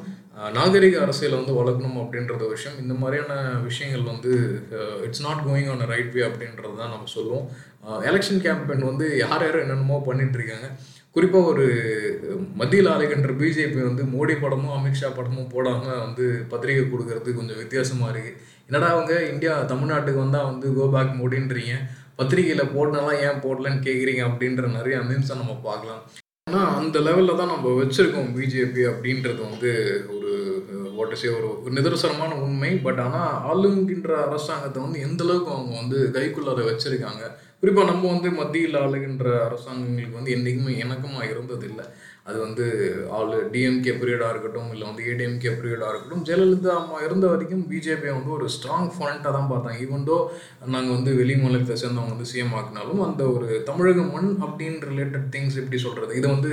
நாகரிக 0.56 0.96
அரசியலை 1.06 1.36
வந்து 1.40 1.58
வளர்க்கணும் 1.60 2.00
அப்படின்றது 2.04 2.46
ஒரு 2.48 2.56
விஷயம். 2.58 2.78
இந்த 2.84 2.94
மாதிரியான 3.02 3.34
விஷயங்கள் 3.68 4.10
வந்து 4.12 4.32
it's 5.08 5.24
not 5.26 5.44
going 5.48 5.70
on 5.74 5.86
right 5.92 6.16
way 6.16 6.24
அப்படின்றது 6.30 6.74
தான் 6.80 6.94
நம்ம 6.94 7.10
சொல்லுவோம். 7.18 7.46
எலெக்ஷன் 8.10 8.42
கேம்பெயின் 8.46 8.90
வந்து 8.90 9.06
யார் 9.24 9.46
யார் 9.46 9.62
என்னென்னமோ 9.64 10.00
பண்ணிட்டு 10.08 10.38
இருக்காங்க. 10.40 10.70
குறிப்பாக 11.16 11.50
ஒரு 11.52 11.66
மத்தியில் 12.60 12.92
ஆளுகின்ற 12.94 13.32
பிஜேபி 13.42 13.80
வந்து 13.90 14.04
மோடி 14.14 14.36
படமும் 14.44 14.76
அமித்ஷா 14.78 15.10
படமும் 15.18 15.52
போடாமல் 15.54 16.02
வந்து 16.06 16.26
பத்திரிகை 16.54 16.86
கொடுக்கறது 16.86 17.38
கொஞ்சம் 17.40 17.62
வித்தியாசமாக 17.64 18.12
இருக்குது 18.14 18.40
என்னடா 18.68 18.90
அவங்க 18.96 19.14
இந்தியா 19.34 19.54
தமிழ்நாட்டுக்கு 19.74 20.24
வந்தால் 20.26 20.50
வந்து 20.52 20.68
கோ 20.78 20.86
பேக் 20.96 21.20
மோடின்றீங்க. 21.22 21.76
பத்திரிகையில் 22.20 22.74
போடலாம் 22.76 23.22
ஏன் 23.28 23.42
போடலன்னு 23.46 23.86
கேட்குறீங்க 23.88 24.24
அப்படின்ற 24.30 24.66
நிறைய 24.80 24.98
மீம்ஸை 25.10 25.36
நம்ம 25.40 25.56
பார்க்கலாம். 25.70 26.04
ஆனால் 26.48 26.72
அந்த 26.80 26.98
லெவலில் 27.08 27.40
தான் 27.40 27.52
நம்ம 27.54 27.68
வச்சுருக்கோம் 27.82 28.32
பிஜேபி 28.38 28.82
அப்படின்றது 28.90 29.40
வந்து 29.50 29.70
ஓட்டசே 31.04 31.30
ஒரு 31.38 31.50
ஒரு 31.64 31.74
நிதர்சனமான 31.78 32.38
உண்மை 32.46 32.72
பட் 32.86 33.02
ஆனால் 33.06 33.34
ஆளுங்கின்ற 33.52 34.12
அரசாங்கத்தை 34.28 34.82
வந்து 34.86 35.06
எந்த 35.08 35.24
அளவுக்கு 35.28 35.52
அவங்க 35.56 35.74
வந்து 35.82 36.00
கைக்குள்ளார 36.18 36.62
வச்சுருக்காங்க? 36.70 37.24
குறிப்பாக 37.60 37.90
நம்ம 37.92 38.10
வந்து 38.14 38.30
மத்தியில் 38.40 38.82
ஆளுகின்ற 38.86 39.28
அரசாங்கங்களுக்கு 39.50 40.18
வந்து 40.20 40.34
என்றைக்குமே 40.38 40.74
இணக்கமாக 40.84 41.30
இருந்ததில்லை. 41.34 41.86
அது 42.30 42.38
வந்து 42.44 42.66
ஆள் 43.18 43.32
டிஎம்கே 43.54 43.94
பீரியடாக 44.02 44.34
இருக்கட்டும் 44.34 44.70
இல்லை 44.74 44.86
வந்து 44.90 45.06
ஏடிஎம்கே 45.12 45.52
பீரியடாக 45.58 45.90
இருக்கட்டும் 45.92 46.24
ஜெயலலிதா 46.28 46.74
அம்மா 46.82 46.98
இருந்த 47.08 47.26
வரைக்கும் 47.32 47.64
பிஜேபியை 47.72 48.14
வந்து 48.18 48.32
ஒரு 48.38 48.46
ஸ்ட்ராங் 48.56 48.90
ஃப்ரண்ட்டாக 48.96 49.34
தான் 49.38 49.50
பார்த்தாங்க. 49.52 49.78
ஈவன்டோ 49.86 50.18
நாங்கள் 50.74 50.96
வந்து 50.98 51.14
வெளி 51.20 51.36
மாநிலத்தை 51.42 51.78
சேர்ந்தவங்க 51.84 52.16
வந்து 52.16 52.32
சிஎம் 52.32 52.56
ஆக்கினாலும் 52.60 53.02
அந்த 53.08 53.24
ஒரு 53.36 53.48
தமிழக 53.70 54.06
மண் 54.14 54.30
அப்படின்னு 54.48 54.90
ரிலேட்டட் 54.92 55.28
திங்ஸ் 55.36 55.60
எப்படி 55.64 55.80
சொல்கிறது 55.86 56.20
இதை 56.22 56.30
வந்து 56.36 56.52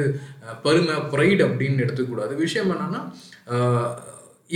பெருமை 0.67 0.97
ப்ரைட் 1.15 1.45
அப்படின்னு 1.49 1.85
எடுத்துக்கூடாது 1.87 2.35
விஷயம் 2.45 2.73
என்னென்னா 2.77 3.03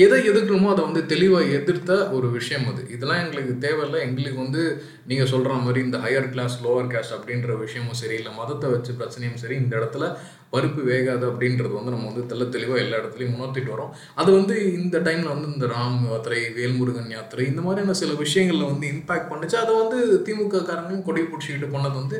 எதை 0.03 0.17
எதிர்க்கணுமோ 0.29 0.69
அதை 0.73 0.83
வந்து 0.85 1.01
தெளிவாக 1.11 1.51
எதிர்த்த 1.57 1.97
ஒரு 2.17 2.29
விஷயம் 2.37 2.65
அது. 2.71 2.81
இதெல்லாம் 2.95 3.21
எங்களுக்கு 3.25 3.53
தேவையில்லை. 3.65 3.99
எங்களுக்கு 4.07 4.39
வந்து 4.43 4.63
நீங்கள் 5.11 5.29
சொல்கிற 5.33 5.59
மாதிரி 5.65 5.81
இந்த 5.85 5.99
ஹையர் 6.05 6.31
கிளாஸ் 6.33 6.57
லோவர் 6.65 6.89
கேஸ்ட் 6.93 7.15
அப்படின்ற 7.17 7.59
விஷயமும் 7.59 8.01
சரி 8.01 8.17
இல்லை 8.21 8.33
மதத்தை 8.39 8.71
வச்சு 8.71 8.93
பிரச்சனையும் 9.01 9.43
சரி 9.43 9.57
இந்த 9.57 9.75
இடத்துல 9.81 10.07
பருப்பு 10.55 10.81
வேகாது 10.89 11.25
அப்படின்றது 11.31 11.73
வந்து 11.77 11.95
நம்ம 11.95 12.09
வந்து 12.11 12.25
தெள்ள 12.31 12.45
தெளிவாக 12.49 12.83
எல்லா 12.85 12.99
இடத்துலையும் 13.01 13.37
உணர்த்திட்டு 13.39 13.75
வரோம். 13.75 13.93
அது 14.15 14.31
வந்து 14.33 14.57
இந்த 14.81 14.97
டைமில் 15.07 15.33
வந்து 15.35 15.49
இந்த 15.55 15.69
ராம் 15.75 16.01
யாத்திரை 16.11 16.41
வேல்முருகன் 16.59 17.15
யாத்திரை 17.17 17.47
இந்த 17.53 17.63
மாதிரியான 17.67 17.97
சில 18.03 18.13
விஷயங்களில் 18.25 18.71
வந்து 18.73 18.89
இம்பாக்ட் 18.95 19.31
பண்ணுச்சு. 19.33 19.57
அதை 19.65 19.75
வந்து 19.83 19.99
திமுக 20.27 20.65
காரங்களும் 20.71 21.07
கொடி 21.09 21.23
பிடிச்சிக்கிட்டு 21.23 21.75
பண்ணது 21.77 21.97
வந்து 22.03 22.19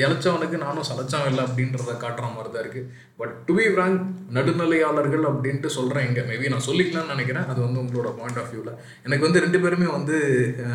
இழைச்சவனுக்கு 0.00 0.56
எ- 0.56 0.62
நானும் 0.62 0.86
சலைச்சவன் 0.88 1.28
இல்லை 1.28 1.44
அப்படின்றத 1.44 1.92
காட்டுற 2.00 2.26
மாதிரி 2.34 2.50
தான் 2.52 2.64
இருக்குது 2.64 2.88
பட் 3.16 3.34
டு 3.46 3.54
பி 3.54 3.64
ஃப்ராங்க் 3.66 4.00
நடுநிலையாளர்கள் 4.32 5.24
அப்படின்ட்டு 5.30 5.66
சொல்கிறேன் 5.76 6.06
இங்கே. 6.08 6.24
மேபி 6.30 6.50
நான் 6.50 6.66
சொல்லிக்கலாம்னு 6.66 7.14
நினைக்கிறேன். 7.14 7.46
அது 7.46 7.60
வந்து 7.60 7.80
உங்களோட 7.80 8.08
பாயிண்ட் 8.18 8.38
ஆஃப் 8.38 8.50
வியூவில் 8.50 8.74
எனக்கு 9.02 9.26
வந்து 9.26 9.40
ரெண்டு 9.40 9.60
பேருமே 9.60 9.88
வந்து 9.90 10.16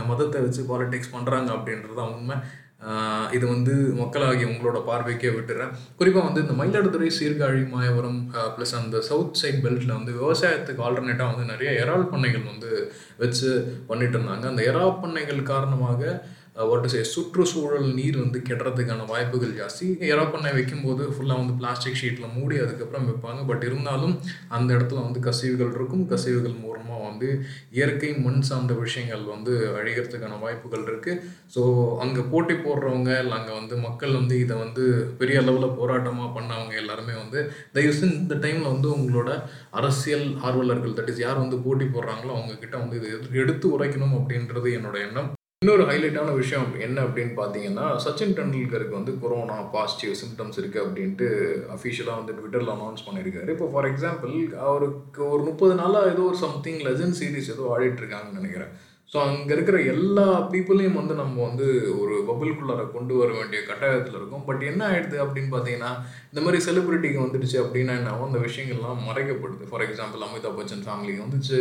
மதத்தை 0.08 0.42
வச்சு 0.42 0.64
பாலிடிக்ஸ் 0.64 1.14
பண்ணுறாங்க 1.16 1.50
அப்படின்றது 1.58 1.96
தான் 1.96 2.14
உண்மை 2.14 2.38
இது 3.32 3.48
வந்து 3.48 3.74
மக்களாகி 3.98 4.44
உங்களோட 4.44 4.78
பார்வைக்கே 4.88 5.30
விட்டுறேன். 5.34 5.74
குறிப்பாக 5.98 6.28
வந்து 6.28 6.42
இந்த 6.44 6.54
மயிலாடுதுறை 6.60 7.10
சீர்காழி 7.20 7.70
மாயவரம் 7.70 8.20
ப்ளஸ் 8.56 8.76
அந்த 8.80 9.02
சவுத் 9.02 9.34
சைட் 9.34 9.64
பெல்ட்டில் 9.66 9.98
வந்து 9.98 10.12
விவசாயத்துக்கு 10.14 10.86
ஆல்டர்னேட்டாக 10.88 11.32
வந்து 11.32 11.46
நிறைய 11.46 11.84
இறால் 11.84 12.10
பண்ணைகள் 12.10 12.44
வந்து 12.44 12.72
வச்சு 13.18 13.50
பண்ணிட்டு 13.88 14.18
இருந்தாங்க. 14.18 14.46
அந்த 14.46 14.64
எறால் 14.72 15.02
பண்ணைகள் 15.02 15.50
காரணமாக 15.52 16.02
வாட் 16.70 16.88
சே 16.94 17.01
சுற்றுச்சூழல் 17.13 17.88
நீர் 17.98 18.18
வந்து 18.24 18.39
கெட்டுறதுக்கான 18.48 19.06
வாய்ப்புகள் 19.12 19.53
ஜாஸ்தி. 19.60 19.88
இறா 20.12 20.25
பண்ணை 20.34 20.51
வைக்கும்போது 20.58 21.03
ஃபுல்லாக 21.15 21.41
வந்து 21.41 21.56
பிளாஸ்டிக் 21.60 22.00
ஷீட்டில் 22.01 22.34
மூடி 22.38 22.56
அதுக்கப்புறம் 22.65 23.08
வைப்பாங்க. 23.10 23.41
பட் 23.50 23.63
இருந்தாலும் 23.70 24.15
அந்த 24.58 24.70
இடத்துல 24.77 25.03
வந்து 25.08 25.22
கசிவுகள் 25.27 25.74
இருக்கும். 25.77 26.06
கசிவுகள் 26.13 26.56
மூலமாக 26.63 27.01
வந்து 27.10 27.30
இயற்கை 27.77 28.12
மண் 28.25 28.46
சார்ந்த 28.50 28.74
விஷயங்கள் 28.84 29.24
வந்து 29.34 29.53
அழிகிறதுக்கான 29.80 30.39
வாய்ப்புகள் 30.44 30.86
இருக்குது 30.89 31.20
ஸோ 31.56 31.62
அங்கே 32.03 32.22
போட்டி 32.34 32.56
போடுறவங்க 32.65 33.12
இல்லை 33.24 33.36
அங்கே 33.39 33.53
வந்து 33.60 33.75
மக்கள் 33.88 34.18
வந்து 34.20 34.36
இதை 34.44 34.58
வந்து 34.63 34.84
பெரிய 35.22 35.41
அளவில் 35.44 35.77
போராட்டமாக 35.80 36.30
பண்ணவங்க 36.38 36.75
எல்லாருமே 36.84 37.15
வந்து 37.24 37.39
தயவு 37.77 37.96
செஞ்சு 38.00 38.22
இந்த 38.24 38.38
டைமில் 38.46 38.72
வந்து 38.74 38.89
உங்களோட 38.98 39.32
அரசியல் 39.82 40.27
ஆர்வலர்கள் 40.48 40.98
தட் 41.00 41.12
இஸ் 41.13 41.24
யார் 41.25 41.44
வந்து 41.44 41.60
போட்டி 41.68 41.88
போடுறாங்களோ 41.88 42.34
அவங்கக்கிட்ட 42.38 42.77
வந்து 42.84 42.98
இது 43.01 43.39
எடுத்து 43.44 43.68
உரைக்கணும் 43.75 44.18
அப்படின்றது 44.20 44.70
என்னோட 44.80 44.98
எண்ணம். 45.08 45.30
இன்னொரு 45.62 45.84
ஹைலைட்டான 45.84 46.30
விஷயம் 46.34 46.70
என்ன 46.80 47.01
அப்படின்னு 47.01 47.34
பார்த்தீங்கன்னா 47.39 47.84
சச்சின் 48.06 48.34
டெண்டுல்கருக்கு 48.38 48.96
வந்து 48.98 49.20
கொரோனா 49.20 49.58
பாசிட்டிவ் 49.75 50.13
சிம்டம்ஸ் 50.22 50.58
இருக்குது 50.60 50.84
அப்படின்ட்டு 50.86 51.27
அஃபிஷியலாக 51.75 52.20
வந்து 52.20 52.36
ட்விட்டரில் 52.38 52.72
அனௌன்ஸ் 52.75 53.06
பண்ணியிருக்காரு 53.08 53.50
இப்போ 53.50 53.68
ஃபார் 53.74 53.88
எக்ஸாம்பிள் 53.91 54.34
அவருக்கு 54.70 55.22
ஒரு 55.30 55.44
முப்பது 55.44 55.75
நாளாக 55.75 56.12
ஏதோ 56.13 56.22
ஒரு 56.22 56.38
சம்திங் 56.38 56.80
லெஜன் 56.88 57.15
சீரிஸ் 57.20 57.51
ஏதோ 57.56 57.68
ஆடிட்டுருக்காங்கன்னு 57.75 58.39
நினைக்கிறேன். 58.39 58.72
ஸோ 59.13 59.18
அங்கே 59.30 59.51
இருக்கிற 59.56 59.77
எல்லா 59.94 60.25
பீப்புளையும் 60.51 60.98
வந்து 61.00 61.13
நம்ம 61.22 61.41
வந்து 61.48 61.65
ஒரு 62.01 62.15
பபுள்குள்ளார 62.27 62.84
கொண்டு 62.94 63.13
வர 63.22 63.30
வேண்டிய 63.38 63.60
கட்டாயத்தில் 63.70 64.18
இருக்கும். 64.20 64.46
பட் 64.50 64.62
என்ன 64.70 64.82
ஆயிடுது 64.89 65.18
அப்படின்னு 65.24 65.50
பார்த்தீங்கன்னா 65.53 65.89
இந்த 66.32 66.41
மாதிரி 66.44 66.60
செலிபிரிட்டிக்கு 66.68 67.20
வந்துடுச்சு 67.24 67.58
அப்படின்னா 67.63 67.96
என்ன 68.00 68.12
ஆகும்? 68.12 68.30
அந்த 68.30 68.41
விஷயங்கள்லாம் 68.46 69.01
மறைக்கப்படுது. 69.08 69.68
ஃபார் 69.72 69.84
எக்ஸாம்பிள் 69.88 70.24
அமிதாப் 70.27 70.60
பச்சன் 70.60 70.86
ஃபேமிலிக்கு 70.86 71.25
வந்துச்சு. 71.25 71.60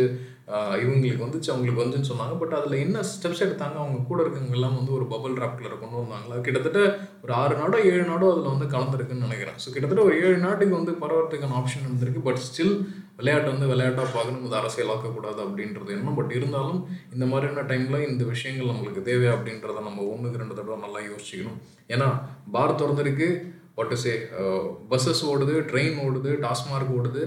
இவங்களுக்கு 0.83 1.25
வந்துச்சு 1.25 1.51
அவங்களுக்கு 1.53 1.83
வந்துன்னு 1.83 2.09
சொன்னாங்க. 2.11 2.33
பட் 2.39 2.55
அதில் 2.59 2.81
என்ன 2.85 3.03
ஸ்டெப்ஸ் 3.11 3.43
எடுத்தாங்க? 3.47 3.77
அவங்க 3.83 3.99
கூட 4.09 4.19
இருக்கவங்க 4.23 4.57
எல்லாம் 4.59 4.77
வந்து 4.79 4.95
ஒரு 4.97 5.05
பபுள் 5.11 5.37
ராப்குள்ளே 5.43 5.77
கொண்டு 5.83 6.01
வந்தாங்களா? 6.01 6.39
கிட்டத்தட்ட 6.47 6.79
ஒரு 7.23 7.33
ஆறு 7.41 7.53
நாடோ 7.61 7.77
ஏழு 7.91 8.05
நாடோ 8.11 8.31
அதில் 8.33 8.51
வந்து 8.53 8.67
கலந்துருக்குன்னு 8.75 9.27
நினைக்கிறேன். 9.27 9.59
ஸோ 9.63 9.67
கிட்டத்தட்ட 9.73 10.07
ஒரு 10.09 10.15
ஏழு 10.25 10.39
நாட்டுக்கு 10.47 10.79
வந்து 10.79 10.93
பரவறதுக்கான 11.03 11.57
ஆப்ஷன் 11.61 11.85
இருந்திருக்கு. 11.87 12.27
பட் 12.29 12.41
ஸ்டில் 12.47 12.75
விளையாட்டை 13.21 13.49
வந்து 13.53 13.69
விளையாட்டாக 13.71 14.07
பார்க்கணும் 14.15 14.45
இது 14.47 14.59
அரசியலாக்கக்கூடாது 14.61 15.39
அப்படின்றது 15.45 15.91
என்ன 15.97 16.13
பட் 16.19 16.33
இருந்தாலும் 16.39 16.81
இந்த 17.15 17.25
மாதிரியான 17.31 17.65
டைமில் 17.71 18.07
இந்த 18.09 18.23
விஷயங்கள் 18.33 18.71
நம்மளுக்கு 18.71 19.07
தேவை 19.09 19.29
அப்படின்றத 19.35 19.85
நம்ம 19.89 20.05
ஒன்றுக்கு 20.13 20.41
ரெண்டு 20.41 20.57
தடவை 20.59 20.79
நல்லா 20.85 21.01
யோசிச்சுக்கணும். 21.09 21.59
ஏன்னா 21.93 22.09
பார் 22.55 22.79
திறந்திருக்கு 22.81 23.29
வாட் 23.77 23.95
சே 24.03 24.13
பஸ்ஸஸ் 24.91 25.23
ஓடுது 25.31 25.55
ட்ரெயின் 25.71 25.99
ஓடுது 26.05 26.31
டாஸ்மார்க் 26.45 26.93
ஓடுது 26.97 27.23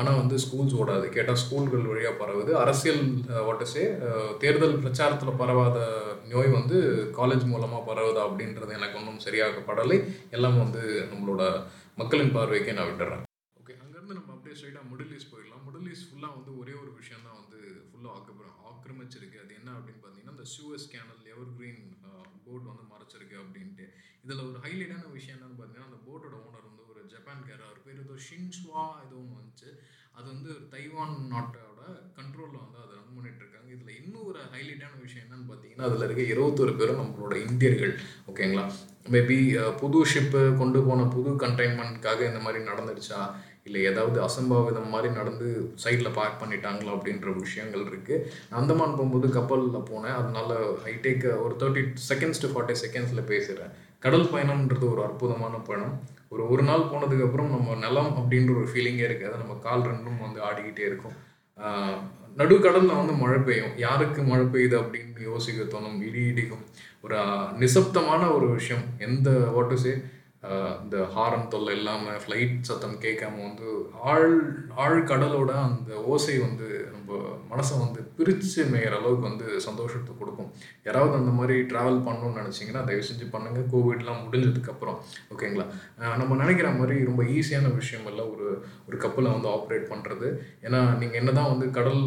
ஆனால் 0.00 0.18
வந்து 0.20 0.36
ஸ்கூல்ஸ் 0.42 0.74
ஓடாது. 0.80 1.06
கேட்டால் 1.14 1.38
ஸ்கூல்கள் 1.42 1.88
வழியாக 1.90 2.14
பரவுது. 2.20 2.50
அரசியல் 2.64 3.00
வாட்டஸே 3.46 3.84
தேர்தல் 4.42 4.76
பிரச்சாரத்தில் 4.84 5.40
பரவாத 5.40 5.78
நோய் 6.32 6.50
வந்து 6.58 6.76
காலேஜ் 7.18 7.44
மூலமாக 7.52 7.82
பரவுதா 7.88 8.22
அப்படின்றது 8.28 8.76
எனக்கு 8.78 8.98
ஒன்றும் 9.00 9.24
சரியாக 9.26 9.64
படலை 9.70 9.98
எல்லாம் 10.36 10.60
வந்து 10.64 10.82
நம்மளோட 11.12 11.42
மக்களின் 12.02 12.34
பார்வைக்கே 12.36 12.76
நான் 12.78 12.90
விட்டுறேன் 12.90 13.24
ஓகே 13.60 13.74
அங்கேருந்து 13.82 14.18
நம்ம 14.18 14.30
அப்படியே 14.36 14.47
ஸ்ட்ரைட்டாக 14.58 14.90
மிடில் 14.92 15.14
ஈஸ்ட் 15.18 15.32
போயிடலாம். 15.34 15.64
மிடில் 15.68 15.90
ஈஸ்ட் 15.94 16.08
ஃபுல்லாக 16.10 16.36
வந்து 16.38 16.52
ஒரே 16.62 16.74
ஒரு 16.82 16.92
விஷயம் 17.00 17.26
தான் 17.28 17.38
வந்து 17.42 17.58
ஃபுல்லாக 17.90 18.14
ஆக்கிரம் 18.16 18.56
ஆக்கிரமிச்சிருக்கு. 18.70 19.42
அது 19.44 19.52
என்ன 19.60 19.70
அப்படின்னு 19.78 20.02
பார்த்தீங்கன்னா 20.02 20.36
இந்த 20.36 20.48
Suez 20.54 20.90
canal 20.94 21.30
Ever 21.34 21.54
Green 21.58 21.82
port 22.44 22.70
வந்து 22.72 22.84
மறைச்சிருக்கு 22.92 23.36
அப்படின்ட்டு. 23.44 23.86
இதில் 24.24 24.46
ஒரு 24.48 24.58
ஹைலைட்டான 24.66 25.10
விஷயம் 25.16 25.36
என்னன்னு 25.36 25.58
பார்த்தீங்கன்னா 25.58 25.90
அந்த 25.90 26.00
போட்டோட 26.06 26.34
ஓனர் 26.46 26.68
வந்து 26.70 26.84
ஒரு 26.90 27.00
ஜப்பான் 27.14 27.42
அவர் 27.68 27.84
பேர் 27.86 28.02
ஏதோ 28.04 28.16
ஷின்ஸ்வா 28.28 28.84
ஏதோ 29.06 29.16
ஒன்று 29.22 29.38
வந்துச்சு. 29.40 29.70
அது 30.18 30.26
வந்து 30.34 30.48
ஒரு 30.56 30.64
தைவான் 30.74 31.16
நாட்டோட 31.32 31.82
கண்ட்ரோலில் 32.18 32.62
வந்து 32.64 32.78
அதை 32.84 32.92
ரன் 32.98 33.16
பண்ணிட்டு 33.16 33.42
இருக்காங்க 33.42 33.68
இதில் 33.74 33.98
இன்னும் 34.00 34.28
ஒரு 34.30 34.40
ஹைலைட்டான 34.54 35.00
விஷயம் 35.04 35.24
என்னன்னு 35.26 35.48
பார்த்தீங்கன்னா 35.50 35.88
அதில் 35.88 36.06
இருக்க 36.06 36.22
இருபத்தொரு 36.34 36.72
பேரும் 36.80 37.00
நம்மளோட 37.02 37.36
இந்தியர்கள். 37.48 37.92
ஓகேங்களா 38.30 38.64
மேபி 39.14 39.36
புது 39.82 39.98
ஷிப்பு 40.12 40.40
கொண்டு 40.62 40.80
போன 40.88 41.04
புது 41.14 41.30
கண்டெய்ன்மெண்ட்காக 41.44 42.26
இந்த 42.30 42.40
மாதிரி 42.46 42.68
நடந்துடுச்சா? 42.70 43.20
இல்லை 43.68 43.80
ஏதாவது 43.90 44.18
அசம்பாவிதம் 44.26 44.92
மாதிரி 44.94 45.08
நடந்து 45.18 45.46
சைடில் 45.84 46.16
பார்க் 46.18 46.40
பண்ணிட்டாங்களா 46.42 46.94
அப்படின்ற 46.96 47.34
விஷயங்கள் 47.44 47.88
இருக்குது 47.88 48.24
அந்தமான் 48.60 48.96
போகும்போது 48.98 49.28
கப்பலில் 49.38 49.88
போனேன். 49.90 50.18
அதனால 50.20 50.60
ஹைடேக் 50.84 51.26
ஒரு 51.46 51.54
தேர்ட்டி 51.62 51.82
செகண்ட்ஸ் 52.10 52.42
டு 52.44 52.50
ஃபார்ட்டி 52.52 52.76
செகண்ட்ஸில் 52.84 53.28
பேசுகிறேன் 53.32 53.74
கடல் 54.04 54.30
பயணம்ன்றது 54.32 54.86
ஒரு 54.94 55.00
அற்புதமான 55.06 55.54
பயணம். 55.68 55.96
ஒரு 56.32 56.42
ஒரு 56.52 56.62
நாள் 56.68 56.90
போனதுக்கப்புறம் 56.90 57.52
நம்ம 57.54 57.76
நிலம் 57.84 58.12
அப்படின்ற 58.18 58.50
ஒரு 58.60 58.68
ஃபீலிங்கே 58.72 59.04
இருக்குது. 59.06 59.28
அது 59.30 59.42
நம்ம 59.42 59.54
கால் 59.66 59.88
ரெண்டும் 59.90 60.22
வந்து 60.26 60.40
ஆடிக்கிட்டே 60.48 60.84
இருக்கும். 60.90 61.16
நடுக்கடலில் 62.40 62.98
வந்து 62.98 63.14
மழை 63.20 63.38
பெய்யும். 63.46 63.72
யாருக்கு 63.84 64.20
மழை 64.30 64.44
பெய்யுது 64.54 64.76
அப்படின்னு 64.80 65.24
யோசிக்க 65.30 65.64
தோணும். 65.72 65.96
இடி 66.08 66.20
இடிக்கும். 66.32 66.64
ஒரு 67.04 67.16
நிசப்தமான 67.62 68.22
ஒரு 68.36 68.46
விஷயம். 68.58 68.84
எந்த 69.06 69.30
வாட்டு 69.56 69.78
சே 69.84 69.92
இந்த 70.82 70.96
ஹாரன் 71.14 71.48
தொல்லை 71.48 71.72
இல்லாமல் 71.74 72.18
ஃப்ளைட் 72.24 72.58
சத்தம் 72.60 73.00
கேட்காம 73.00 73.40
வந்து 73.42 73.68
ஆழ் 74.76 75.00
கடலோட 75.06 75.52
அந்த 75.62 75.92
ஓசை 76.06 76.36
வந்து 76.38 76.66
நம்ம 76.92 77.20
மனசை 77.50 77.74
வந்து 77.78 78.00
பிரித்து 78.16 78.62
மேயிற 78.64 78.94
அளவுக்கு 78.98 79.28
வந்து 79.28 79.46
சந்தோஷத்தை 79.60 80.12
கொடுக்கும். 80.14 80.50
யாராவது 80.84 81.14
அந்த 81.14 81.30
மாதிரி 81.30 81.54
ட்ராவல் 81.62 82.04
பண்ணணும்னு 82.06 82.40
நினச்சிங்கன்னா 82.40 82.84
தயவு 82.84 83.02
செஞ்சு 83.02 83.26
பண்ணுங்கள் 83.32 83.68
கோவிட்லாம் 83.72 84.22
முடிஞ்சதுக்கப்புறம் 84.24 84.98
ஓகேங்களா 85.34 85.66
நம்ம 86.16 86.36
நினைக்கிற 86.36 86.70
மாதிரி 86.70 86.98
ரொம்ப 87.04 87.22
ஈஸியான 87.22 87.74
விஷயம் 87.74 88.06
இல்லை 88.06 88.24
ஒரு 88.30 88.46
ஒரு 88.88 88.96
கப்பலை 88.96 89.32
வந்து 89.32 89.48
ஆப்ரேட் 89.48 89.90
பண்ணுறது 89.90 90.30
ஏன்னா 90.62 90.82
நீங்கள் 90.98 91.20
என்ன 91.20 91.32
தான் 91.32 91.50
வந்து 91.50 91.70
கடல் 91.70 92.02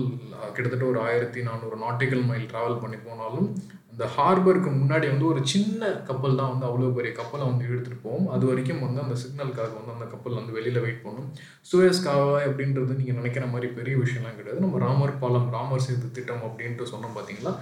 கிட்டத்தட்ட 0.53 0.85
ஒரு 0.85 0.99
ஆயிரத்தி 0.99 1.41
நானூறு 1.41 1.77
நாட்டிக்கல் 1.77 2.25
மைல் 2.25 2.49
ட்ராவல் 2.53 2.81
பண்ணி 2.81 2.97
போனாலும் 2.97 3.49
அந்த 3.93 4.05
ஹார்பருக்கு 4.15 4.69
முன்னாடி 4.81 5.05
வந்து 5.11 5.25
ஒரு 5.31 5.41
சின்ன 5.51 5.89
கப்பல் 6.09 6.37
தான் 6.39 6.51
வந்து 6.51 6.65
அவ்வளோ 6.67 6.91
பெரிய 6.97 7.11
கப்பலை 7.17 7.45
வந்து 7.49 7.65
எடுத்துகிட்டு 7.71 8.03
போகும். 8.05 8.27
அது 8.35 8.43
வரைக்கும் 8.49 8.83
வந்து 8.85 9.01
அந்த 9.05 9.15
சிக்னலுக்காக 9.23 9.73
வந்து 9.79 9.93
அந்த 9.95 10.05
கப்பல் 10.13 10.37
வந்து 10.39 10.55
வெளியில் 10.57 10.79
வெயிட் 10.85 11.03
பண்ணும். 11.05 11.27
சுயஸ் 11.69 12.01
காவாய் 12.05 12.47
அப்படின்றது 12.49 12.97
நீங்கள் 12.99 13.19
நினைக்கிற 13.19 13.47
மாதிரி 13.53 13.69
பெரிய 13.79 13.95
விஷயம்லாம் 14.03 14.37
கிடையாது. 14.39 14.63
நம்ம 14.65 14.79
ராமர் 14.85 15.13
பாலம் 15.23 15.49
ராமர் 15.57 15.83
சேது 15.87 16.09
திட்டம் 16.17 16.45
அப்படின்ட்டு 16.47 16.87
சொன்னோம் 16.93 17.17
பார்த்தீங்களா 17.17 17.53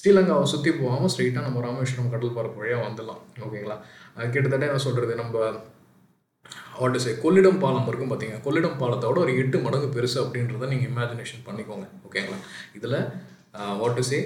ஸ்ரீலங்காவை 0.00 0.44
சுற்றி 0.52 0.72
போகாமல் 0.82 1.12
ஸ்ட்ரைட்டாக 1.14 1.46
நம்ம 1.48 1.62
ராமேஸ்வரம் 1.66 2.12
கடல் 2.14 2.36
பரப்பு 2.36 2.60
வழியாக 2.62 2.84
வந்துடலாம். 2.86 3.22
ஓகேங்களா? 3.46 3.78
கிட்டத்தட்ட 4.34 4.64
என்ன 4.70 4.82
சொல்கிறது 4.86 5.14
நம்ம 5.22 5.46
வாட் 6.80 6.98
சே 7.04 7.12
கொள்ளிடம் 7.22 7.58
பாலம் 7.62 7.88
இருக்கும் 7.90 8.10
பார்த்தீங்க 8.10 8.36
கொள்ளிடம் 8.44 8.76
பாலத்தோட 8.82 9.18
ஒரு 9.24 9.32
எட்டு 9.42 9.56
மடங்கு 9.64 9.88
பெருசு 9.96 10.18
அப்படின்றத 10.24 10.68
நீங்கள் 10.72 10.90
இமேஜினேஷன் 10.92 11.42
பண்ணிக்கோங்க. 11.48 11.86
ஓகேங்களா? 12.06 12.38
இதில் 12.78 12.98
வாட் 13.80 14.00
சே 14.10 14.18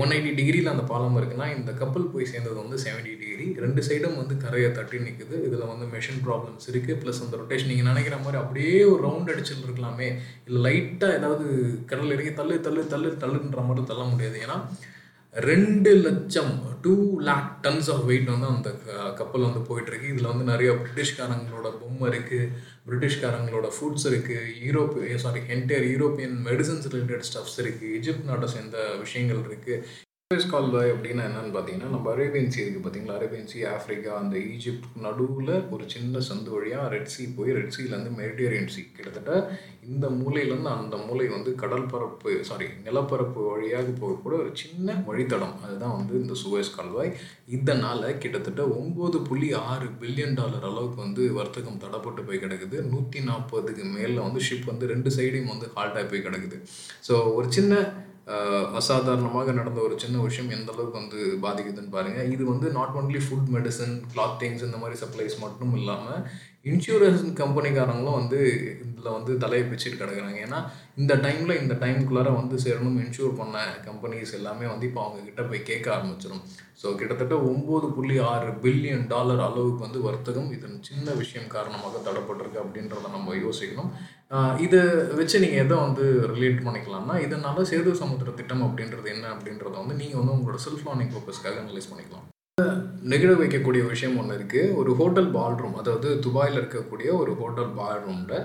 ஒன் 0.00 0.12
எயிட்டி 0.14 0.32
டிகிரியில் 0.38 0.72
அந்த 0.72 0.84
பாலம் 0.90 1.16
இருக்குன்னா 1.18 1.46
இந்த 1.54 1.70
கப்பல் 1.72 2.10
போய் 2.12 2.28
சேர்ந்தது 2.32 2.56
வந்து 2.62 2.76
செவன்டி 2.84 3.12
டிகிரி 3.22 3.46
ரெண்டு 3.64 3.80
சைடும் 3.88 4.18
வந்து 4.20 4.34
கரையை 4.44 4.68
தட்டி 4.72 4.98
நிற்குது 4.98 5.36
இதில் 5.46 5.70
வந்து 5.72 5.86
மெஷின் 5.94 6.22
ப்ராப்ளம்ஸ் 6.26 6.68
இருக்குது 6.72 6.98
ப்ளஸ் 7.02 7.22
அந்த 7.24 7.40
ரொட்டேஷன் 7.40 7.72
நீங்கள் 7.72 7.90
நினைக்கிற 7.90 8.18
மாதிரி 8.24 8.40
அப்படியே 8.42 8.76
ஒரு 8.92 9.00
ரவுண்ட் 9.08 9.32
அடிச்சுட்டு 9.34 9.66
இருக்கலாமே 9.68 10.08
இல்லை 10.48 10.62
லைட்டாக 10.66 11.18
ஏதாவது 11.18 11.46
கடல் 11.86 12.14
இறங்கி 12.16 12.34
தள்ளு 12.40 12.58
தள்ளு 12.68 12.84
தள்ளு 12.94 13.10
தள்ளுன்ற 13.24 13.62
மாதிரி 13.62 13.84
தள்ள 13.86 14.04
முடியாது. 14.12 14.38
ஏன்னா 14.44 14.58
ரெண்டு 15.34 15.94
லட்சம் 15.96 16.52
two 16.82 16.92
lakh 17.20 17.48
tons 17.62 17.90
of 17.90 18.04
weight 18.04 18.24
வந்து 18.24 18.46
அந்த 18.46 18.70
க- 18.84 19.14
கப்பல் 19.14 19.42
வந்து 19.42 19.60
போயிட்டு 19.60 19.90
இருக்கு 19.90 20.08
இதில் 20.08 20.26
வந்து 20.26 20.44
நிறைய 20.44 20.72
பிரிட்டிஷ்காரங்களோட 20.72 21.78
பொம்மை 21.80 22.08
இருக்கு 22.08 22.38
பிரிட்டிஷ்காரங்களோட 22.86 23.68
ஃபுட்ஸ் 23.68 24.06
இருக்கு 24.06 24.36
Europe 24.62 24.94
sorry 25.16 25.40
entire 25.48 25.86
European 25.92 26.36
medicines 26.44 26.88
related 26.88 27.28
stuffs 27.28 27.58
இருக்கு 27.58 28.00
எஜிப்ட் 28.00 28.24
நாட்டை 28.24 28.48
சேர்ந்த 28.48 28.96
விஷயங்கள் 28.98 29.44
இருக்கு. 29.44 29.76
சூயஸ் 30.32 30.50
கால்வாய் 30.52 30.90
அப்படின்னா 30.94 31.22
என்னன்னு 31.26 31.52
பார்த்தீங்கன்னா 31.52 31.90
நம்ம 31.92 32.08
அரேபியன் 32.14 32.50
சி 32.54 32.58
இருக்குது 32.62 32.82
பார்த்தீங்களா? 32.86 33.14
அரேபியன் 33.18 33.46
சி 33.50 33.58
ஆஃப்ரிக்கா 33.74 34.10
அந்த 34.22 34.34
ஈஜிப்ட் 34.54 34.88
நடுவில் 35.04 35.52
ஒரு 35.74 35.84
சின்ன 35.92 36.20
சந்து 36.26 36.50
வழியாக 36.54 36.88
ரெட் 36.94 37.12
சி 37.12 37.22
போய் 37.36 37.54
ரெட் 37.58 37.72
சீலேருந்து 37.76 38.10
மெரிட்டேரியன் 38.18 38.68
சி 38.74 38.82
கிட்டத்தட்ட 38.96 39.32
இந்த 39.90 40.06
மூலையிலேருந்து 40.18 40.70
அந்த 40.72 40.96
மூலை 41.04 41.26
வந்து 41.36 41.52
கடல் 41.62 41.86
பரப்பு 41.92 42.32
சாரி 42.48 42.66
நிலப்பரப்பு 42.86 43.44
வழியாக 43.52 43.94
போகக்கூட 44.00 44.34
ஒரு 44.42 44.50
சின்ன 44.62 44.96
வழித்தடம். 45.06 45.54
அதுதான் 45.64 45.96
வந்து 46.00 46.14
இந்த 46.22 46.36
சூயஸ் 46.42 46.74
கால்வாய் 46.76 47.12
இதனால் 47.58 48.04
கிட்டத்தட்ட 48.24 48.66
ஒம்பது 48.80 49.20
புள்ளி 49.30 49.48
ஆறு 49.70 49.88
பில்லியன் 50.02 50.36
டாலர் 50.40 50.68
அளவுக்கு 50.72 51.00
வந்து 51.06 51.24
வர்த்தகம் 51.38 51.80
தடப்பட்டு 51.86 52.24
போய் 52.28 52.42
கிடக்குது. 52.44 52.80
நூற்றி 52.92 53.22
நாற்பதுக்கு 53.30 53.86
மேலே 53.96 54.18
வந்து 54.26 54.42
ஷிப் 54.48 54.68
வந்து 54.72 54.92
ரெண்டு 54.92 55.12
சைடையும் 55.16 55.52
வந்து 55.54 55.72
ஹால்ட்டாக 55.78 56.04
போய் 56.12 56.26
கிடக்குது. 56.28 56.58
ஸோ 57.08 57.16
ஒரு 57.38 57.48
சின்ன 57.58 57.80
அசாதாரணமாக 58.74 59.52
நடந்த 59.52 59.80
ஒரு 59.80 59.94
சின்ன 59.98 60.16
விஷயம் 60.18 60.50
எந்த 60.50 60.70
அளவுக்கு 60.72 61.00
வந்து 61.00 61.20
பாதிக்குதுன்னு 61.42 61.92
பாருங்கள் 61.92 62.30
இது 62.30 62.42
வந்து 62.44 62.66
not 62.70 62.96
only 62.96 63.20
food 63.24 63.48
medicine 63.48 63.94
cloth 64.12 64.38
things 64.38 64.64
இந்த 64.64 64.78
மாதிரி 64.78 64.98
சப்ளைஸ் 65.00 65.36
மட்டும் 65.38 65.72
இல்லாமல் 65.74 66.20
இன்சூரன்ஸ் 66.64 67.24
கம்பெனிக்காரங்களும் 67.40 68.18
வந்து 68.20 68.38
இதில் 68.84 69.14
வந்து 69.16 69.32
தலையை 69.42 69.64
பிச்சுட்டு 69.66 69.98
கிடக்குறாங்க. 70.00 70.38
ஏன்னா 70.46 70.58
இந்த 71.00 71.12
டைமில் 71.24 71.60
இந்த 71.62 71.74
டைமுக்குள்ளார 71.82 72.30
வந்து 72.38 72.56
சேரணும் 72.64 72.98
இன்சூர் 73.02 73.38
பண்ண 73.40 73.58
கம்பெனிஸ் 73.88 74.32
எல்லாமே 74.38 74.66
வந்து 74.72 74.86
இப்போ 74.88 75.00
அவங்கக்கிட்ட 75.04 75.42
போய் 75.50 75.68
கேட்க 75.70 75.86
ஆரம்பிச்சிடும் 75.96 76.42
ஸோ 76.80 76.88
கிட்டத்தட்ட 77.00 77.36
ஒம்பது 77.50 77.86
புள்ளி 77.96 78.16
ஆறு 78.30 78.50
பில்லியன் 78.64 79.06
டாலர் 79.12 79.42
அளவுக்கு 79.46 79.86
வந்து 79.86 80.00
வர்த்தகம் 80.06 80.50
இதன் 80.56 80.76
சின்ன 80.88 81.14
விஷயம் 81.22 81.52
காரணமாக 81.56 82.02
தடப்பட்டிருக்கு 82.08 82.62
அப்படின்றத 82.64 83.12
நம்ம 83.16 83.36
யோசிக்கணும். 83.44 83.90
இதை 84.66 84.80
வச்சு 85.20 85.42
நீங்கள் 85.44 85.62
எதை 85.64 85.76
வந்து 85.86 86.06
ரிலேட் 86.32 86.64
பண்ணிக்கலாம்னா 86.66 87.16
இதனால 87.26 87.64
சேது 87.70 88.00
சமுத்திர 88.02 88.34
திட்டம் 88.40 88.66
அப்படின்றது 88.66 89.14
என்ன 89.16 89.28
அப்படின்றத 89.34 89.76
வந்து 89.82 90.00
நீங்கள் 90.02 90.20
வந்து 90.22 90.36
உங்களோட 90.38 90.60
செல்ஃப் 90.66 90.86
லேர்னிங் 90.88 91.14
பர்பஸ்க்காக 91.14 91.62
அனலைஸ் 91.64 91.90
பண்ணிக்கலாம். 91.92 92.26
நெகிழ 93.10 93.32
வைக்கக்கூடிய 93.40 93.82
விஷயம் 93.90 94.16
ஒன்று 94.20 94.36
இருக்குது 94.38 94.72
ஒரு 94.80 94.90
ஹோட்டல் 95.00 95.28
பால்ரூம் 95.36 95.76
அதாவது 95.80 96.08
துபாயில் 96.24 96.58
இருக்கக்கூடிய 96.60 97.10
ஒரு 97.20 97.32
ஹோட்டல் 97.40 97.70
பால்ரூமில் 97.78 98.40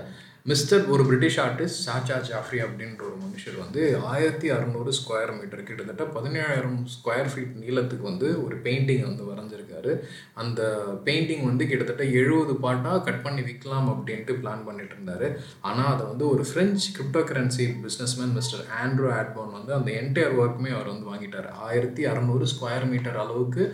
மிஸ்டர் 0.50 0.82
ஒரு 0.94 1.02
பிரிட்டிஷ் 1.08 1.38
ஆர்டிஸ்ட் 1.44 1.78
சாச்சா 1.84 2.16
ஜாஃப்ரி 2.28 2.58
அப்படின்ற 2.64 3.02
ஒரு 3.10 3.16
மனுஷர் 3.22 3.56
வந்து 3.62 3.82
ஆயிரத்தி 4.10 4.48
அறநூறு 4.54 4.90
ஸ்கொயர் 4.98 5.32
மீட்டர் 5.36 5.64
கிட்டத்தட்ட 5.68 6.04
பதினேழாயிரம் 6.16 6.80
ஸ்கொயர் 6.94 7.30
ஃபீட் 7.32 7.54
நீளத்துக்கு 7.62 8.04
வந்து 8.10 8.28
ஒரு 8.44 8.56
பெயிண்டிங் 8.66 9.06
வந்து 9.08 9.24
வரைஞ்சிருக்காரு. 9.30 9.92
அந்த 10.42 10.60
பெயிண்டிங் 11.06 11.46
வந்து 11.50 11.66
கிட்டத்தட்ட 11.70 12.04
எழுபது 12.20 12.56
பாட்டாக 12.66 13.02
கட் 13.08 13.24
பண்ணி 13.24 13.42
விற்கலாம் 13.48 13.90
அப்படின்ட்டு 13.94 14.38
பிளான் 14.42 14.66
பண்ணிட்டு 14.68 14.94
இருந்தாரு. 14.98 15.30
ஆனால் 15.70 15.90
அதை 15.94 16.04
வந்து 16.12 16.26
ஒரு 16.34 16.44
French 16.50 16.90
crypto 16.98 17.24
currency 17.32 17.66
businessman 17.86 18.36
mister 18.38 18.64
Andrew 18.84 19.10
ஆட்போன் 19.18 19.56
வந்து 19.58 19.74
அந்த 19.80 19.90
என்டையர் 20.02 20.38
ஒர்க்குமே 20.42 20.72
அவர் 20.76 20.94
வந்து 20.94 21.10
வாங்கிட்டார். 21.12 21.50
ஆயிரத்தி 21.68 22.04
அறநூறு 22.12 22.46
ஸ்கொயர் 22.54 22.90
மீட்டர் 22.94 23.22
அளவுக்கு 23.24 23.64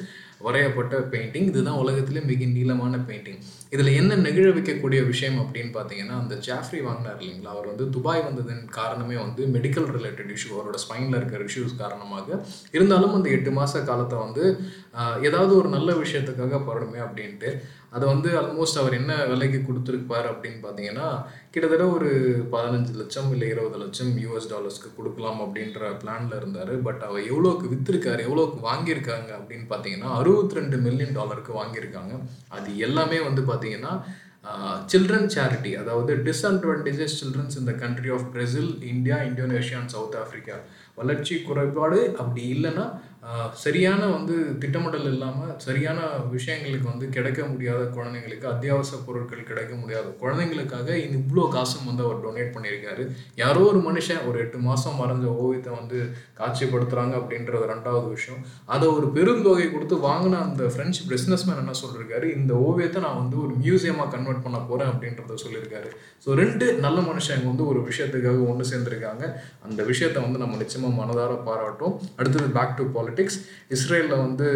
வரையப்பட்ட 0.41 0.99
பெயிண்டிங் 1.13 1.49
இதுதான் 1.51 1.79
உலகத்திலே 1.79 2.21
மிக 2.21 2.45
நீளமான 2.45 2.97
பெயிண்டிங் 3.09 3.41
இதில் 3.71 3.91
என்ன 3.93 4.17
நெகிழ 4.17 4.47
வைக்கக்கூடிய 4.53 5.07
விஷயம் 5.07 5.39
அப்படின்னு 5.43 5.73
பார்த்தீங்கன்னா 5.77 6.17
அந்த 6.23 6.35
ஜாஃப்ரி 6.47 6.83
வாங்கினார் 6.83 7.21
இல்லைங்களா? 7.21 7.51
அவர் 7.55 7.67
வந்து 7.67 7.91
துபாய் 7.91 8.23
வந்ததன் 8.23 8.65
காரணமே 8.71 9.17
வந்து 9.17 9.43
மெடிக்கல் 9.47 9.89
ரிலேட்டட் 9.97 10.33
இஷ்யூ 10.37 10.51
அவரோட 10.57 10.79
ஸ்பைனில் 10.85 11.17
இருக்கிற 11.17 11.45
இஷ்யூஸ் 11.45 11.77
காரணமாக. 11.77 12.29
இருந்தாலும் 12.71 13.15
அந்த 13.15 13.29
எட்டு 13.29 13.51
மாத 13.51 13.83
காலத்தை 13.83 14.19
வந்து 14.19 14.45
ஏதாவது 15.23 15.57
ஒரு 15.57 15.69
நல்ல 15.69 15.93
விஷயத்துக்காக 15.93 16.61
போடணுமே 16.67 17.01
அப்படின்ட்டு 17.07 17.51
அதை 17.93 18.05
வந்து 18.13 18.31
ஆல்மோஸ்ட் 18.41 18.81
அவர் 18.81 18.97
என்ன 18.99 19.13
விலைக்கு 19.31 19.61
கொடுத்துருப்பார் 19.69 20.29
அப்படின்னு 20.33 20.61
பார்த்தீங்கன்னா 20.65 21.09
கிட்டத்தட்ட 21.53 21.87
ஒரு 21.97 22.11
பதினஞ்சு 22.55 22.93
லட்சம் 23.01 23.31
இல்லை 23.35 23.49
இருபது 23.53 23.79
லட்சம் 23.83 24.13
யூஎஸ் 24.25 24.51
டாலர்ஸ்க்கு 24.53 24.91
கொடுக்கலாம் 24.99 25.41
அப்படின்ற 25.45 25.91
பிளானில் 26.03 26.39
இருந்தார். 26.41 26.73
பட் 26.87 27.03
அவர் 27.09 27.29
எவ்வளோக்கு 27.33 27.73
விற்றுருக்காரு 27.75 28.23
எவ்வளோக்கு 28.29 28.59
வாங்கியிருக்காங்க 28.71 29.31
அப்படின்னு 29.39 29.69
பார்த்தீங்கன்னா 29.73 30.11
அறுபத்தி 30.21 30.59
ரெண்டு 30.61 30.79
மில்லியன் 30.87 31.17
டாலருக்கு 31.21 31.55
வாங்கியிருக்காங்க. 31.61 32.15
அது 32.59 32.71
எல்லாமே 32.89 33.21
வந்து 33.29 33.45
பார்த்தீங்கன்னா 33.53 33.95
சில்ட்ரன் 34.93 35.31
சேரிட்டி 35.35 35.73
அதாவது 35.81 36.13
டிஸ்அட்வான்டேஜஸ் 36.27 37.17
சில்ட்ரன்ஸ் 37.21 37.59
இந்த 37.63 37.73
country 37.83 38.11
of 38.15 38.29
Brazil 38.35 38.71
India 38.93 39.17
Indonesia 39.31 39.79
and 39.81 39.93
South 39.95 40.17
Africa 40.23 40.57
வளர்ச்சி 41.01 41.35
குறைபாடு 41.49 41.99
அப்படி 42.23 42.43
இல்லைன்னா 42.55 42.87
சரியான 43.63 44.03
வந்து 44.15 44.35
திட்டமிடல் 44.61 45.09
இல்லாமல் 45.11 45.51
சரியான 45.65 45.99
விஷயங்களுக்கு 46.35 46.87
வந்து 46.91 47.07
கிடைக்க 47.17 47.41
முடியாத 47.51 47.83
குழந்தைங்களுக்கு 47.97 48.47
அத்தியாவசிய 48.53 48.99
பொருட்கள் 49.07 49.49
கிடைக்க 49.51 49.73
முடியாத 49.81 50.07
குழந்தைங்களுக்காக 50.23 50.89
இந்த 51.03 51.17
இவ்வளோ 51.23 51.45
காசும் 51.55 51.89
வந்து 51.89 52.03
அவர் 52.07 52.23
டொனேட் 52.25 52.55
பண்ணியிருக்காரு. 52.55 53.03
யாரோ 53.43 53.63
ஒரு 53.73 53.81
மனுஷன் 53.89 54.23
ஒரு 54.29 54.39
எட்டு 54.45 54.61
மாதம் 54.69 54.99
மறைஞ்ச 55.01 55.27
ஓவியத்தை 55.43 55.73
வந்து 55.81 55.99
காட்சிப்படுத்துகிறாங்க 56.41 57.15
அப்படின்றது 57.21 57.71
ரெண்டாவது 57.73 58.09
விஷயம். 58.17 58.41
அதை 58.75 58.89
ஒரு 58.97 59.09
பெருந்தொகை 59.19 59.67
கொடுத்து 59.75 59.99
வாங்கின 60.09 60.41
அந்த 60.47 60.65
ஃப்ரெஞ்ச் 60.73 61.01
பிஸ்னஸ்மேன் 61.13 61.61
என்ன 61.65 61.75
சொல்லியிருக்காரு 61.83 62.29
இந்த 62.39 62.55
ஓவியத்தை 62.69 63.03
நான் 63.07 63.21
வந்து 63.23 63.39
ஒரு 63.45 63.55
மியூசியமாக 63.65 64.09
கன்வெர்ட் 64.17 64.45
பண்ண 64.47 64.61
போகிறேன் 64.71 64.93
அப்படின்றத 64.95 65.39
சொல்லியிருக்காரு 65.45 65.91
ஸோ 66.25 66.31
ரெண்டு 66.43 66.67
நல்ல 66.87 66.99
மனுஷங்க 67.11 67.47
வந்து 67.53 67.67
ஒரு 67.75 67.83
விஷயத்துக்காக 67.91 68.41
ஒன்று 68.51 68.71
சேர்ந்துருக்காங்க. 68.73 69.25
அந்த 69.69 69.81
விஷயத்தை 69.93 70.19
வந்து 70.27 70.43
நம்ம 70.45 70.57
நிச்சயமாக 70.65 70.99
மனதார 71.03 71.39
பாராட்டும் 71.51 71.95
அடுத்தது 72.21 72.49
பேக் 72.59 72.77
டு 72.81 72.85
பாலிட்டிக்ஸ் 73.11 73.39
இஸ்ரேலில் 73.69 74.17
வந்து 74.17 74.49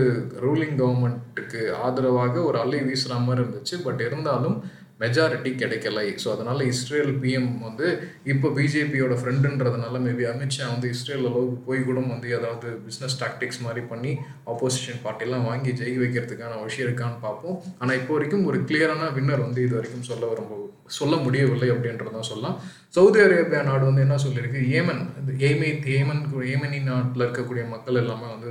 ரூலிங் 0.43 0.77
கவர்மெண்ட்டுக்கு 0.81 1.61
ஆதரவாக 1.73 2.41
ஒரு 2.41 2.59
அலை 2.59 2.81
வீசுகிற 2.81 3.19
மாதிரி 3.21 3.43
இருந்துச்சு. 3.45 3.77
பட் 3.85 4.01
இருந்தாலும் 4.01 4.57
மெஜாரிட்டி 5.03 5.51
கிடைக்கலை. 5.61 6.05
ஸோ 6.23 6.29
அதனால் 6.35 6.61
இஸ்ரேல் 6.73 7.13
பிஎம் 7.23 7.49
வந்து 7.67 7.87
இப்போ 8.33 8.49
பிஜேபியோட 8.59 9.15
ஃப்ரெண்டுன்றதுனால 9.21 10.01
மேபி 10.07 10.27
அமித்ஷா 10.33 10.67
வந்து 10.75 10.89
இஸ்ரேல் 10.95 11.27
அளவுக்கு 11.31 11.59
போய் 11.69 11.81
கூட 11.89 11.99
வந்து 12.13 12.29
ஏதாவது 12.39 12.69
பிஸ்னஸ் 12.87 13.19
டாக்டிக்ஸ் 13.23 13.63
மாதிரி 13.67 13.83
பண்ணி 13.93 14.13
ஆப்போசிஷன் 14.53 15.03
பார்ட்டிலாம் 15.07 15.49
வாங்கி 15.51 15.73
ஜெயி 15.81 15.97
வைக்கிறதுக்கான 16.03 16.61
விஷயம் 16.67 16.87
இருக்கான்னு 16.89 17.19
பார்ப்போம். 17.27 17.59
ஆனால் 17.81 17.99
இப்போ 18.01 18.15
வரைக்கும் 18.17 18.47
ஒரு 18.51 18.61
கிளியரான 18.71 19.11
வின்னர் 19.19 19.47
வந்து 19.47 19.63
இது 19.67 19.77
வரைக்கும் 19.79 20.09
சொல்ல 20.11 20.25
விரும்ப 20.33 20.63
சொல்ல 20.99 21.15
முடியவில்லை 21.27 21.69
அப்படின்றதான் 21.75 22.29
சொல்லலாம். 22.31 22.57
சவுதி 22.97 23.21
அரேபியா 23.27 23.61
நாடு 23.69 23.85
வந்து 23.91 24.05
என்ன 24.07 24.17
சொல்லியிருக்கு? 24.25 24.61
ஏமன் 24.79 25.03
ஏமை 25.51 25.69
ஏமன் 25.99 26.25
ஏமனி 26.55 26.79
நாட்டில் 26.91 27.25
இருக்கக்கூடிய 27.27 27.65
மக்கள் 27.75 28.01
எல்லாமே 28.03 28.27
வந்து 28.35 28.51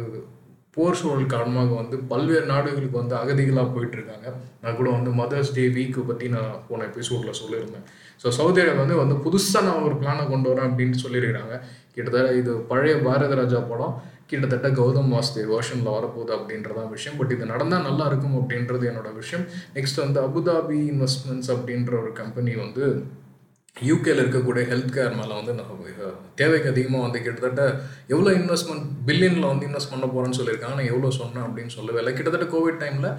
போர் 0.75 0.97
சூழல் 0.99 1.33
காரணமாக 1.33 1.71
வந்து 1.79 1.95
பல்வேறு 2.11 2.45
நாடுகளுக்கு 2.51 2.97
வந்து 3.01 3.15
அகதிகளாக 3.19 3.67
போயிட்டு 3.73 3.97
இருக்காங்க 3.97 4.27
நான் 4.61 4.77
கூட 4.79 4.87
வந்து 4.95 5.11
மதர்ஸ் 5.19 5.53
டே 5.57 5.65
வீக்கு 5.75 6.01
பற்றி 6.07 6.27
நான் 6.35 6.55
போன 6.69 6.85
எபிசோடில் 6.89 7.39
சொல்லியிருந்தேன். 7.41 7.85
ஸோ 8.21 8.27
சவுதி 8.37 8.61
அரேபியா 8.61 8.83
வந்து 8.83 8.97
வந்து 9.01 9.15
புதுசாக 9.25 9.65
நான் 9.67 9.85
ஒரு 9.87 9.95
பிளானை 10.01 10.23
கொண்டு 10.31 10.49
வரேன் 10.51 10.67
அப்படின்னு 10.69 10.97
சொல்லியிருக்காங்க 11.03 11.55
கிட்டத்தட்ட 11.95 12.29
இது 12.41 12.51
பழைய 12.71 12.95
பாரத 13.07 13.35
ராஜா 13.41 13.59
படம். 13.71 13.93
கிட்டத்தட்ட 14.31 14.67
கௌதம் 14.77 15.11
வாஸ்தே 15.13 15.41
வேர்ஷனில் 15.51 15.95
வரப்போகுது 15.95 16.31
அப்படின்றதான் 16.37 16.93
விஷயம். 16.95 17.17
பட் 17.17 17.33
இது 17.35 17.51
நடந்தால் 17.51 17.87
நல்லா 17.89 18.05
இருக்கும் 18.11 18.37
அப்படின்றது 18.39 18.85
என்னோட 18.91 19.09
விஷயம். 19.21 19.43
நெக்ஸ்ட் 19.75 20.03
வந்து 20.05 20.19
அபுதாபி 20.27 20.79
இன்வெஸ்ட்மெண்ட்ஸ் 20.93 21.51
அப்படின்ற 21.55 21.93
ஒரு 22.03 22.11
கம்பெனி 22.21 22.53
வந்து 22.63 22.85
யூகேல 23.77 24.21
இருக்கக்கூடிய 24.23 24.63
ஹெல்த் 24.71 24.91
கேர் 24.95 25.15
மேலே 25.19 25.33
வந்து 25.37 25.53
தேவைக்கு 26.39 26.67
அதிகமாக 26.71 27.05
வந்து 27.05 27.19
கிட்டத்தட்ட 27.25 27.63
எவ்வளோ 28.13 28.31
இன்வெஸ்ட்மெண்ட் 28.39 28.85
பில்லியனில் 29.07 29.47
வந்து 29.51 29.67
இன்வெஸ்ட் 29.69 29.91
பண்ண 29.93 30.05
போகிறேன்னு 30.09 30.39
சொல்லியிருக்காங்க. 30.39 30.77
நான் 30.79 30.91
எவ்வளோ 30.91 31.09
சொன்னேன் 31.17 31.45
அப்படின்னு 31.47 31.75
சொல்லவே 31.77 31.99
இல்லை. 32.01 32.13
கிட்டத்தட்ட 32.17 32.47
கோவிட் 32.55 32.79
டைமில் 32.83 33.09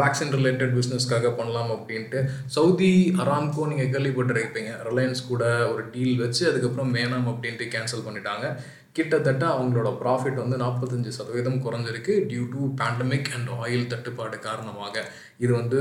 வேக்சின் 0.00 0.34
ரிலேட்டட் 0.38 0.74
பிஸ்னஸ்க்காக 0.78 1.32
பண்ணலாம் 1.38 1.72
அப்படின்ட்டு 1.76 2.20
சவுதி 2.56 2.92
அராம்கோ 3.24 3.64
நீங்கள் 3.72 3.92
கேள்விப்பட்டிருப்பீங்க. 3.94 4.72
ரிலையன்ஸ் 4.90 5.28
கூட 5.32 5.44
ஒரு 5.72 5.84
டீல் 5.96 6.22
வச்சு 6.24 6.44
அதுக்கப்புறம் 6.50 6.94
வேணாம் 6.98 7.28
அப்படின்ட்டு 7.32 7.72
கேன்சல் 7.76 8.06
பண்ணிட்டாங்க. 8.08 8.46
கிட்டத்தட்ட 8.96 9.44
அவங்களோட 9.54 9.88
ப்ராஃபிட் 10.00 10.40
வந்து 10.42 10.56
நாற்பத்தஞ்சு 10.62 11.10
சதவீதம் 11.16 11.62
குறைஞ்சிருக்கு 11.64 12.12
due 12.30 12.42
to 12.52 12.60
pandemic 12.80 13.30
and 13.36 13.48
oil 13.62 13.88
தட்டுப்பாடு 13.92 14.36
காரணமாக. 14.44 15.02
இது 15.44 15.52
வந்து 15.60 15.78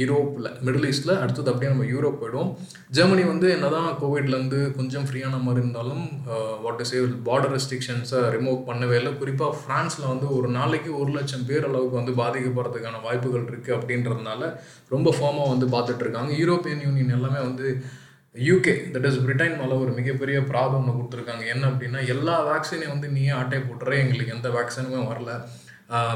யூரோப்பில் 0.00 0.48
மிடில் 0.66 0.86
ஈஸ்ட்டில் 0.88 1.20
அடுத்தது 1.20 1.50
அப்படியே 1.52 1.70
நம்ம 1.72 1.86
யூரோப் 1.92 2.18
போயிடுவோம். 2.22 2.50
ஜெர்மனி 2.96 3.24
வந்து 3.32 3.48
என்ன 3.56 3.68
தான் 3.76 3.86
கோவிட்லேருந்து 4.00 4.58
கொஞ்சம் 4.78 5.06
ஃப்ரீயான 5.10 5.38
மாதிரி 5.44 5.62
இருந்தாலும் 5.64 6.02
வாட் 6.64 6.82
இஸ் 6.84 6.94
பார்டர் 7.28 7.54
ரெஸ்ட்ரிக்ஷன்ஸை 7.56 8.22
ரிமூவ் 8.36 8.58
பண்ணவே 8.70 8.98
இல்லை. 9.00 9.12
குறிப்பாக 9.22 9.52
ஃப்ரான்ஸில் 9.60 10.10
வந்து 10.12 10.28
ஒரு 10.38 10.50
நாளைக்கு 10.58 10.90
ஒரு 11.02 11.12
லட்சம் 11.18 11.46
பேர் 11.50 11.68
அளவுக்கு 11.70 12.00
வந்து 12.00 12.14
பாதிக்கப்படுறதுக்கான 12.22 13.04
வாய்ப்புகள் 13.06 13.48
இருக்குது 13.50 13.76
அப்படின்றதுனால 13.78 14.42
ரொம்ப 14.96 15.08
ஃபார்மாக 15.18 15.52
வந்து 15.54 15.68
பார்த்துட்ருக்காங்க 15.76 16.34
யூரோப்பியன் 16.42 16.84
யூனியன் 16.88 17.16
எல்லாமே 17.20 17.42
வந்து 17.48 17.68
யூகே 18.34 18.74
தட் 18.94 19.06
இஸ் 19.08 19.22
பிரிட்டன் 19.24 19.56
மேலே 19.60 19.74
ஒரு 19.84 19.92
மிகப்பெரிய 19.98 20.38
ப்ராப்ளம் 20.50 20.82
ஒன்று 20.82 20.98
கொடுத்துருக்காங்க. 20.98 21.44
என்ன 21.52 21.64
அப்படின்னா 21.70 22.00
எல்லா 22.14 22.34
வேக்சினையும் 22.50 22.92
வந்து 22.94 23.08
நீயே 23.14 23.32
ஆட்டை 23.38 23.58
போட்டுற 23.68 23.94
எங்களுக்கு 24.02 24.34
எந்த 24.36 24.50
வேக்சினுமே 24.56 25.00
வரல. 25.12 25.32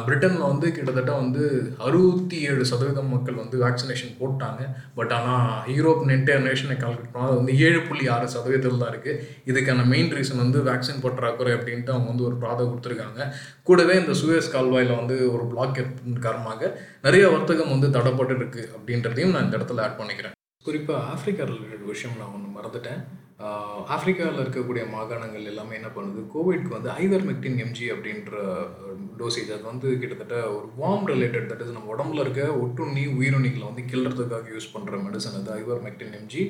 பிரிட்டனில் 0.07 0.51
வந்து 0.51 0.67
கிட்டத்தட்ட 0.77 1.13
வந்து 1.21 1.43
அறுபத்தி 1.87 2.39
ஏழு 2.49 2.65
சதவீதம் 2.71 3.13
மக்கள் 3.15 3.39
வந்து 3.43 3.57
வேக்சினேஷன் 3.63 4.13
போட்டாங்க. 4.19 4.63
பட் 4.99 5.13
ஆனால் 5.19 5.71
யூரோப் 5.77 6.03
என்டையர் 6.17 6.45
நேஷனை 6.49 6.77
கால்குலேட் 6.83 7.15
பண்ணால் 7.15 7.31
அது 7.31 7.39
வந்து 7.41 7.55
ஏழு 7.67 7.81
புள்ளி 7.87 8.05
ஆறு 8.17 8.27
சதவீதத்தில் 8.35 8.83
தான் 8.83 8.93
இருக்குது 8.95 9.23
இதுக்கான 9.53 9.87
மெயின் 9.93 10.13
ரீசன் 10.17 10.43
வந்து 10.45 10.61
வேக்சின் 10.69 11.03
பற்றாக்குறை 11.07 11.55
அப்படின்ட்டு 11.57 11.95
அவங்க 11.95 12.11
வந்து 12.13 12.29
ஒரு 12.29 12.39
ப்ராதம் 12.45 12.71
கொடுத்துருக்காங்க. 12.73 13.31
கூடவே 13.71 13.97
இந்த 14.03 14.17
சுயஸ் 14.21 14.53
கால்வாயில் 14.57 14.99
வந்து 15.01 15.17
ஒரு 15.35 15.47
பிளாக் 15.55 15.81
காரணமாக 16.29 16.73
நிறைய 17.09 17.25
வர்த்தகம் 17.37 17.75
வந்து 17.77 17.91
தடப்பட்டு 17.99 18.39
இருக்குது 18.39 18.71
அப்படின்றதையும் 18.77 19.35
நான் 19.37 19.47
இந்த 19.49 19.59
இடத்துல 19.61 19.87
ஆட் 19.89 20.01
பண்ணிக்கிறேன். 20.03 20.37
குறிப்பாக 20.63 21.13
ஆஃப்ரிக்கா 21.13 21.45
ரிலேட்டட் 21.51 21.91
விஷயம் 21.93 22.17
நான் 22.17 22.33
ஒன்று 22.35 22.51
மறந்துட்டேன். 22.57 23.01
ஆஃப்ரிக்காவில் 23.95 24.41
இருக்கக்கூடிய 24.43 24.83
மாகாணங்கள் 24.95 25.49
எல்லாமே 25.53 25.75
என்ன 25.79 25.89
பண்ணுது? 25.95 26.21
கோவிட்க்கு 26.35 26.77
வந்து 26.77 26.91
ஐவர் 27.03 27.25
மெக்டின் 27.29 27.59
எம்ஜி 27.65 27.87
அப்படின்ற 27.95 28.33
டோசேஜ் 29.21 29.51
அது 29.55 29.65
வந்து 29.71 29.89
கிட்டத்தட்ட 30.03 30.37
ஒரு 30.57 30.67
வார்ம் 30.81 31.09
ரிலேட்டட் 31.13 31.49
தட் 31.51 31.63
இஸ் 31.65 31.75
நம்ம 31.77 31.91
உடம்புல 31.95 32.25
இருக்க 32.25 32.43
ஒட்டுண்ணி 32.65 33.05
உயிரணிகளை 33.19 33.65
வந்து 33.71 33.85
கிளறதுக்காக 33.93 34.53
யூஸ் 34.55 34.73
பண்ணுற 34.75 35.01
மெடிசன் 35.07 35.39
அது 35.41 35.53
ஐவர் 35.61 35.83
மெக்டின் 35.87 36.15
எம்ஜி 36.21 36.43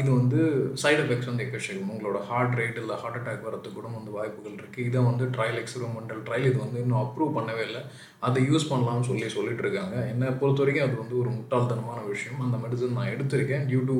இது 0.00 0.08
வந்து 0.20 0.40
சைடு 0.84 1.00
எஃபெக்ட்ஸ் 1.04 1.30
வந்து 1.30 1.44
எக்கச்சக்கம் 1.46 1.92
உங்களோட 1.94 2.20
ஹார்ட் 2.30 2.56
ரேட் 2.60 2.80
இல்லை 2.82 2.96
ஹார்ட் 3.02 3.18
அட்டாக் 3.20 3.46
வரத்துக்கு 3.48 3.78
கூட 3.78 3.90
வந்து 3.98 4.16
வாய்ப்புகள் 4.18 4.58
இருக்குது 4.60 4.86
இதை 4.90 5.02
வந்து 5.10 5.26
ட்ரையல் 5.36 5.60
எக்ஸ்பெரிமெண்டல் 5.62 6.22
ட்ரையல் 6.28 6.50
இது 6.50 6.60
வந்து 6.66 6.82
இன்னும் 6.84 7.02
அப்ரூவ் 7.04 7.36
பண்ணவே 7.38 7.64
இல்லை. 7.68 7.82
அதை 8.28 8.40
யூஸ் 8.50 8.70
பண்ணலாம்னு 8.70 9.08
சொல்லி 9.10 9.28
சொல்லிட்டு 9.36 9.62
இருக்காங்க. 9.64 9.96
என்னை 10.12 10.26
பொறுத்த 10.40 10.62
வரைக்கும் 10.62 10.86
அது 10.86 10.96
வந்து 11.02 11.16
ஒரு 11.22 11.30
முட்டாள்தனமான 11.36 12.00
விஷயம். 12.12 12.40
அந்த 12.46 12.56
மெடிசன் 12.64 12.96
நான் 12.98 13.12
எடுத்திருக்கேன். 13.14 13.64
டியூ 13.70 13.80
டு 13.90 13.96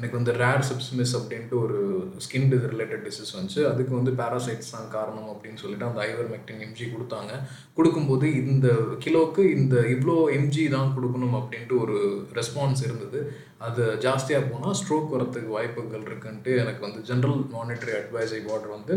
எனக்கு 0.00 0.18
வந்து 0.18 0.32
ரேர் 0.42 0.64
செப்ஸ்மிஸ் 0.68 1.14
அப்படின்ட்டு 1.18 1.56
ஒரு 1.64 1.78
ஸ்கின் 2.24 2.48
ரிலேட்டட் 2.74 3.04
டிசீஸ் 3.08 3.32
வந்துச்சு. 3.36 3.60
அதுக்கு 3.70 3.92
வந்து 3.98 4.12
பேராசைட்ஸ் 4.20 4.72
தான் 4.74 4.88
காரணம் 4.96 5.30
அப்படின்னு 5.32 5.62
சொல்லிட்டு 5.62 5.88
அந்த 5.88 6.00
ஐவர் 6.10 6.30
மெக்டின் 6.34 6.62
எம்ஜி 6.66 6.86
கொடுத்தாங்க. 6.94 7.32
கொடுக்கும்போது 7.78 8.28
இந்த 8.52 8.68
கிலோவுக்கு 9.04 9.44
இந்த 9.58 9.76
இவ்வளோ 9.94 10.16
எம்ஜி 10.38 10.64
தான் 10.76 10.92
கொடுக்கணும் 10.96 11.38
அப்படின்ட்டு 11.40 11.80
ஒரு 11.84 11.98
ரெஸ்பான்ஸ் 12.40 12.82
இருந்தது. 12.88 13.20
அது 13.66 13.82
ஜாஸ்தியாக 14.04 14.48
போனால் 14.50 14.76
ஸ்ட்ரோக் 14.80 15.12
வரத்துக்கு 15.14 15.50
வாய்ப்புகள் 15.56 16.06
இருக்குன்ட்டு 16.08 16.52
எனக்கு 16.62 16.80
வந்து 16.86 17.00
ஜென்ரல் 17.10 17.40
மானிட்டரி 17.56 17.92
அட்வைசரி 17.98 18.40
போர்டர் 18.46 18.76
வந்து 18.76 18.94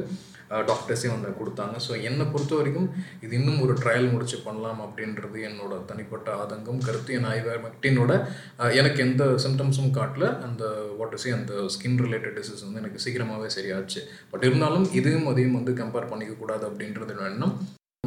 டாக்டர்ஸே 0.70 1.10
வந்து 1.14 1.30
கொடுத்தாங்க. 1.40 1.76
ஸோ 1.86 1.92
என்னை 2.08 2.26
பொறுத்த 2.34 2.54
வரைக்கும் 2.56 2.88
இது 3.26 3.34
இன்னும் 3.40 3.62
ஒரு 3.66 3.74
ட்ரையல் 3.84 4.12
முடிச்சு 4.14 4.38
பண்ணலாம் 4.46 4.82
அப்படின்றது 4.86 5.38
என்னோட 5.50 5.74
தனிப்பட்ட 5.92 6.32
ஆதங்கம் 6.42 6.84
கருத்து. 6.88 7.14
என் 7.20 7.30
ஐவர் 7.38 7.66
எனக்கு 8.82 9.00
எந்த 9.08 9.26
சிம்டம்ஸும் 9.46 9.96
காட்டல. 10.00 10.28
அந்த 10.48 10.66
வாட்டர்ஸே 11.00 11.34
அந்த 11.40 11.54
ஸ்கின் 11.76 12.02
ரிலேட்டட் 12.06 12.38
டிசீஸ் 12.40 12.66
வந்து 12.66 12.82
எனக்கு 12.84 13.04
சீக்கிரமாகவே 13.06 13.50
சரியாச்சு. 13.58 14.02
பட் 14.34 14.46
இருந்தாலும் 14.50 14.88
இதையும் 15.00 15.30
அதையும் 15.34 15.58
வந்து 15.60 15.74
கம்பேர் 15.84 16.12
பண்ணிக்க 16.12 16.36
கூடாது 16.44 16.66
அப்படின்றது 16.70 17.16
எண்ணம். 17.32 17.56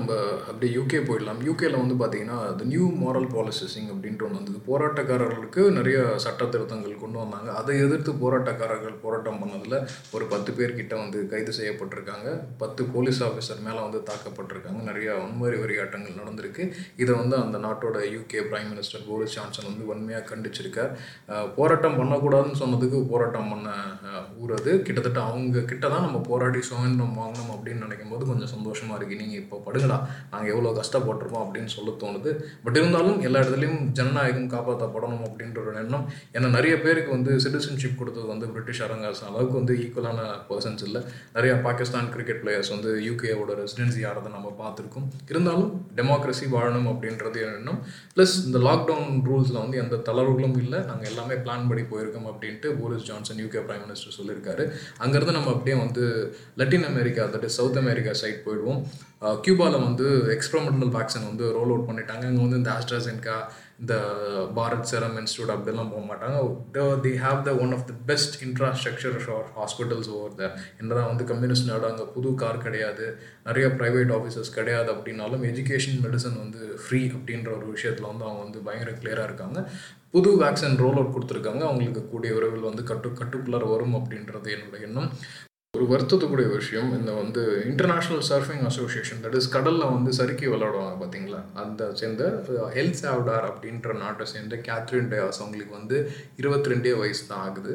நம்ம 0.06 0.16
அப்படியே 0.48 0.70
யூகே 0.76 0.98
போயிடலாம். 1.06 1.38
யூகேல 1.46 1.78
வந்து 1.82 1.94
பார்த்தீங்கன்னா 2.00 2.34
த 2.58 2.64
நியூ 2.72 2.84
மாரல் 3.02 3.28
பாலிசிசிங் 3.34 3.86
அப்படின்ட்டு 3.92 4.24
ஒன்று 4.26 4.38
வந்தது. 4.38 4.58
போராட்டக்காரர்களுக்கு 4.68 5.62
நிறைய 5.76 5.98
சட்ட 6.24 6.42
திருத்தங்கள் 6.52 7.00
கொண்டு 7.04 7.18
வந்தாங்க. 7.22 7.48
அதை 7.60 7.74
எதிர்த்து 7.84 8.12
போராட்டக்காரர்கள் 8.22 8.94
போராட்டம் 9.04 9.40
பண்ணதில் 9.42 9.76
ஒரு 10.16 10.24
பத்து 10.32 10.50
பேர்கிட்ட 10.58 10.94
வந்து 11.02 11.20
கைது 11.32 11.54
செய்யப்பட்டிருக்காங்க. 11.58 12.28
பத்து 12.62 12.84
போலீஸ் 12.96 13.20
ஆஃபீஸர் 13.28 13.64
மேலே 13.68 13.80
வந்து 13.86 14.00
தாக்கப்பட்டிருக்காங்க. 14.10 14.82
நிறைய 14.90 15.08
வன்முறை 15.22 15.56
வெறியாட்டங்கள் 15.62 16.20
நடந்திருக்கு. 16.20 16.66
இதை 17.02 17.12
வந்து 17.20 17.36
அந்த 17.44 17.60
நாட்டோட 17.66 18.04
UK 18.16 18.42
prime 18.50 18.70
minister 18.74 19.06
Boris 19.08 19.38
Johnson 19.38 19.68
வந்து 19.70 19.88
வன்மையாக 19.92 20.28
கண்டிச்சிருக்கார். 20.30 20.92
போராட்டம் 21.58 21.98
பண்ணக்கூடாதுன்னு 22.02 22.62
சொன்னதுக்கு 22.62 23.00
போராட்டம் 23.14 23.50
பண்ண 23.54 23.68
ஊர் 24.42 24.54
அது. 24.60 24.74
கிட்டத்தட்ட 24.88 25.22
அவங்க 25.30 25.66
கிட்ட 25.72 25.84
தான் 25.96 26.06
நம்ம 26.08 26.22
போராடி 26.30 26.62
சுதந்திரம் 26.70 27.18
வாங்கணும் 27.22 27.52
அப்படின்னு 27.56 27.84
நினைக்கும் 27.88 28.14
போது 28.14 28.30
கொஞ்சம் 28.32 28.54
சந்தோஷமாக 28.54 29.00
இருக்குது 29.00 29.22
நீங்கள் 29.24 29.42
இப்போ 29.44 29.56
படுங்கடா 29.86 29.98
நாங்கள் 30.32 30.52
எவ்வளோ 30.54 30.70
கஷ்டப்பட்டிருக்கோம் 30.80 31.44
அப்படின்னு 31.44 31.70
சொல்ல 31.76 31.90
தோணுது. 32.02 32.30
பட் 32.64 32.78
இருந்தாலும் 32.80 33.18
எல்லா 33.26 33.38
இடத்துலையும் 33.42 33.80
ஜனநாயகம் 33.98 34.50
காப்பாற்றப்படணும் 34.54 35.24
அப்படின்ற 35.28 35.58
ஒரு 35.64 35.76
எண்ணம். 35.82 36.04
ஏன்னா 36.36 36.48
நிறைய 36.56 36.74
பேருக்கு 36.84 37.10
வந்து 37.16 37.32
சிட்டிசன்ஷிப் 37.44 37.98
கொடுத்தது 38.00 38.26
வந்து 38.32 38.46
பிரிட்டிஷ் 38.54 38.82
அரங்காசம் 38.86 39.28
அளவுக்கு 39.30 39.58
வந்து 39.60 39.74
ஈக்குவலான 39.84 40.20
பர்சன்ஸ் 40.50 40.84
இல்லை. 40.88 41.02
நிறைய 41.36 41.52
பாகிஸ்தான் 41.66 42.10
கிரிக்கெட் 42.14 42.42
பிளேயர்ஸ் 42.44 42.72
வந்து 42.76 42.92
யூகேவோட 43.08 43.52
ரெசிடென்சி 43.62 44.02
ஆகிறத 44.10 44.30
நம்ம 44.36 44.54
பார்த்துருக்கோம். 44.62 45.08
இருந்தாலும் 45.32 45.72
டெமோக்ரஸி 46.00 46.46
வாழணும் 46.56 46.90
அப்படின்றது 46.92 47.40
எண்ணம். 47.46 47.80
ப்ளஸ் 48.16 48.36
இந்த 48.46 48.58
லாக்டவுன் 48.68 49.08
ரூல்ஸில் 49.28 49.62
வந்து 49.64 49.76
எந்த 49.84 49.96
தளர்வுகளும் 50.10 50.58
இல்லை. 50.64 50.78
நாங்கள் 50.90 51.10
எல்லாமே 51.12 51.36
பிளான் 51.44 51.68
படி 51.70 51.82
போயிருக்கோம் 51.92 52.28
அப்படின்ட்டு 52.32 52.68
Boris 52.80 53.08
Johnson 53.10 53.40
UK 53.44 53.62
prime 53.66 53.84
minister 53.86 54.16
சொல்லியிருக்காரு. 54.18 54.64
அங்கேருந்து 55.04 55.36
நம்ம 55.38 55.52
அப்படியே 55.56 55.76
வந்து 55.84 56.04
Latin 56.60 56.88
America 56.92 57.24
that 57.34 57.54
South 57.58 57.80
America 57.82 58.12
side 58.22 58.44
போயிடுவோம். 58.46 58.80
கியூபாவில் 59.44 59.84
வந்து 59.88 60.06
எக்ஸ்பெரிமெண்டல் 60.34 60.90
வேக்சின் 60.96 61.28
வந்து 61.28 61.44
ரோல் 61.54 61.70
அவுட் 61.72 61.86
பண்ணிட்டாங்க. 61.90 62.24
அங்கே 62.30 62.42
வந்து 62.44 62.58
இந்த 62.60 62.70
ஆஸ்ட்ராசென்கா 62.78 63.36
இந்த 63.82 63.94
பாரத் 64.58 64.88
செரம் 64.90 65.16
இன்ஸ்டியூட் 65.20 65.52
அப்படிலாம் 65.54 65.90
போக 65.92 66.02
மாட்டாங்க. 66.10 66.36
They 67.04 67.12
have 67.24 67.38
the 67.48 67.52
one 67.64 67.72
of 67.76 67.86
the 67.90 67.94
best 68.10 68.36
infrastructure 68.46 69.16
for 69.24 69.46
hospitals 69.58 70.10
over 70.16 70.36
the 70.40 70.44
என்னதான் 70.80 71.10
வந்து 71.12 71.26
கம்யூனிஸ்ட் 71.32 71.68
நாடு 71.70 71.88
அங்கே 71.90 72.06
புது 72.16 72.32
கார் 72.42 72.62
கிடையாது. 72.66 73.06
நிறைய 73.48 73.68
ப்ரைவேட் 73.80 74.12
ஆஃபீஸர்ஸ் 74.18 74.52
கிடையாது 74.58 74.90
அப்படின்னாலும் 74.94 75.44
எஜுகேஷன் 75.52 75.98
மெடிசன் 76.04 76.38
வந்து 76.44 76.62
ஃப்ரீ 76.84 77.02
அப்படின்ற 77.18 77.50
ஒரு 77.58 77.68
விஷயத்தில் 77.76 78.10
வந்து 78.12 78.26
அவங்க 78.28 78.42
வந்து 78.46 78.64
பயங்கர 78.68 78.94
கிளியராக 79.00 79.28
இருக்காங்க. 79.30 79.58
புது 80.14 80.30
வேக்சின் 80.44 80.80
ரோல் 80.84 80.98
அவுட் 81.00 81.14
கொடுத்துருக்காங்க. 81.16 81.62
அவங்களுக்கு 81.70 82.04
கூடிய 82.12 82.32
விரைவில் 82.38 82.70
வந்து 82.70 82.84
கட்டு 82.92 83.08
கட்டுக்குள்ளார 83.22 83.66
வரும் 83.74 83.98
அப்படின்றது 84.00 84.48
என்னோட 84.56 84.78
எண்ணம். 84.88 85.10
ஒரு 85.76 85.84
வருத்தத்துக்குரிய 85.88 86.48
விஷயம் 86.52 86.90
இந்த 86.98 87.12
வந்து 87.12 87.42
international 87.70 88.22
surfing 88.28 88.64
association 88.68 89.20
that 89.24 89.34
is 89.34 89.48
கடலில் 89.48 89.92
வந்து 89.94 90.10
சறுக்கி 90.12 90.46
விளையாடுவாங்க 90.46 90.94
பார்த்தீங்களா 91.00 91.40
அந்த 91.54 91.88
சேர்ந்த 91.92 92.24
எல் 92.74 92.96
சாவ்டார் 93.00 93.46
அப்படின்ற 93.48 93.94
நாட்டை 93.94 94.26
சேர்ந்த 94.26 94.56
கேத்ரின் 94.68 95.10
டயாஸ் 95.10 95.40
அவங்களுக்கு 95.42 95.74
வந்து 95.74 95.96
இருபத்தி 96.36 96.72
ரெண்டே 96.72 96.92
வயசு 96.98 97.24
தான் 97.26 97.44
ஆகுது 97.46 97.74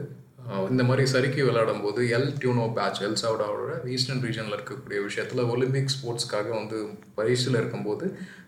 இந்த 0.69 0.83
மாதிரி 0.83 1.03
சறுக்கி 1.11 1.41
விளையாடும் 1.41 1.83
போது 1.83 2.01
எல் 2.17 2.29
டியூனோ 2.37 2.63
பேட்ச் 2.77 3.01
எல் 3.01 3.19
சாவ்டாரோட 3.21 3.73
ஈஸ்டர்ன் 3.95 4.23
ரீஜனில் 4.25 4.55
இருக்கக்கூடிய 4.57 5.01
விஷயத்தில் 5.03 5.49
ஒலிம்பிக் 5.53 5.93
ஸ்போர்ட்ஸ்க்காக 5.95 6.49
வந்து 6.55 6.77
பரிசில் 7.15 7.59
இருக்கும்போது 7.59 8.05